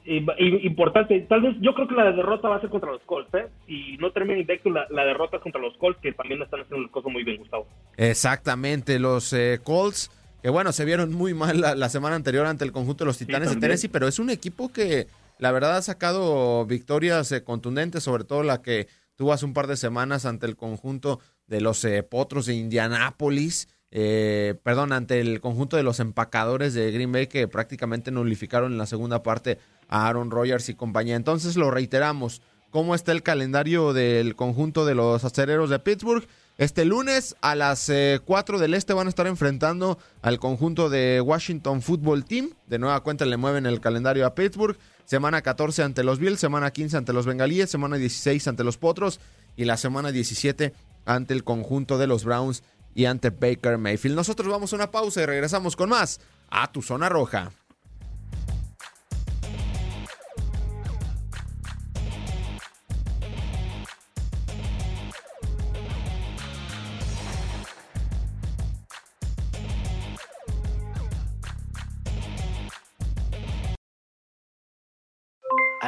Importante, 0.06 1.22
tal 1.30 1.42
vez 1.42 1.56
yo 1.62 1.74
creo 1.74 1.88
que 1.88 1.96
la 1.96 2.12
derrota 2.12 2.50
va 2.50 2.58
a 2.58 2.62
ser 2.62 2.70
contra 2.70 2.92
los 2.92 3.02
Colts, 3.04 3.34
¿eh? 3.36 3.48
Y 3.68 3.96
no 3.98 4.12
termina 4.12 4.40
invicto 4.40 4.70
la, 4.72 4.88
la 4.90 5.06
derrota 5.06 5.40
contra 5.40 5.62
los 5.62 5.78
Colts, 5.78 6.00
que 6.02 6.12
también 6.14 6.42
están 6.42 6.62
haciendo 6.62 6.84
las 6.84 6.92
cosas 6.92 7.12
muy 7.12 7.24
bien, 7.24 7.38
Gustavo. 7.38 7.68
Exactamente, 7.96 8.98
los 8.98 9.32
eh, 9.34 9.60
Colts, 9.64 10.10
que 10.42 10.50
bueno, 10.50 10.72
se 10.72 10.84
vieron 10.84 11.14
muy 11.14 11.36
mal 11.36 11.62
la, 11.62 11.90
semana 11.90 12.16
anterior 12.16 12.48
ante 12.48 12.66
el 12.66 12.72
conjunto 12.72 13.04
de 13.04 13.10
los 13.10 13.20
Titanes 13.20 13.52
de 13.52 13.58
Tennessee, 13.58 13.88
pero 13.88 14.08
es 14.08 14.18
un 14.18 14.32
equipo 14.32 14.74
que 14.74 15.08
la 15.40 15.54
verdad 15.54 15.78
ha 15.78 15.82
sacado 15.82 16.66
victorias 16.66 17.32
eh, 17.32 17.44
contundentes, 17.44 18.04
sobre 18.04 18.26
todo 18.26 18.44
la 18.44 18.62
que 18.62 18.88
tuvo 19.16 19.34
hace 19.34 19.46
un 19.46 19.54
par 19.54 19.68
de 19.68 19.78
semanas 19.78 20.26
ante 20.26 20.46
el 20.46 20.58
conjunto 20.58 21.20
de 21.48 21.62
los 21.62 21.84
eh, 21.86 22.04
Potros 22.04 22.46
de 22.46 22.56
Indianápolis. 22.56 23.70
Eh, 23.92 24.56
perdón, 24.64 24.92
ante 24.92 25.22
el 25.22 25.40
conjunto 25.40 25.78
de 25.78 25.84
los 25.84 26.02
empacadores 26.02 26.74
de 26.74 26.92
Green 26.92 27.12
Bay 27.12 27.28
que 27.28 27.48
prácticamente 27.48 28.12
nulificaron 28.12 28.74
en 28.74 28.78
la 28.78 28.86
segunda 28.86 29.24
parte 29.24 29.58
a 29.88 30.08
Aaron 30.08 30.30
Rodgers 30.30 30.68
y 30.68 30.76
compañía. 30.76 31.16
Entonces 31.16 31.56
lo 31.56 31.72
reiteramos, 31.72 32.42
¿cómo 32.70 32.94
está 32.94 33.14
el 33.14 33.24
calendario 33.24 33.94
del 33.94 34.36
conjunto 34.36 34.86
de 34.86 34.94
los 34.94 35.24
acereros 35.24 35.70
de 35.70 35.80
Pittsburgh? 35.80 36.28
Este 36.58 36.84
lunes 36.84 37.38
a 37.40 37.56
las 37.56 37.90
4 38.26 38.60
del 38.60 38.74
este 38.74 38.92
van 38.92 39.08
a 39.08 39.10
estar 39.10 39.26
enfrentando 39.28 39.98
al 40.22 40.40
conjunto 40.40 40.90
de 40.90 41.22
Washington 41.22 41.82
Football 41.82 42.26
Team. 42.26 42.50
De 42.68 42.78
nueva 42.78 43.02
cuenta 43.02 43.26
le 43.26 43.38
mueven 43.38 43.66
el 43.66 43.80
calendario 43.80 44.26
a 44.26 44.36
Pittsburgh. 44.36 44.78
Semana 45.10 45.42
14 45.42 45.82
ante 45.82 46.04
los 46.04 46.20
Bills, 46.20 46.40
semana 46.40 46.70
15 46.70 46.98
ante 46.98 47.14
los 47.14 47.26
Bengalíes, 47.26 47.72
semana 47.72 47.96
16 47.96 48.48
ante 48.48 48.64
los 48.64 48.78
Potros 48.78 49.20
y 49.58 49.66
la 49.66 49.76
semana 49.76 50.12
17 50.12 50.72
ante 51.04 51.34
el 51.34 51.44
conjunto 51.44 51.98
de 51.98 52.06
los 52.06 52.26
Browns 52.26 52.62
y 52.94 53.06
ante 53.06 53.32
Baker 53.32 53.80
Mayfield. 53.80 54.16
Nosotros 54.16 54.48
vamos 54.50 54.72
a 54.72 54.76
una 54.76 54.92
pausa 54.92 55.24
y 55.24 55.26
regresamos 55.26 55.76
con 55.76 55.90
más 55.90 56.20
a 56.52 56.72
tu 56.72 56.84
zona 56.84 57.10
roja. 57.10 57.52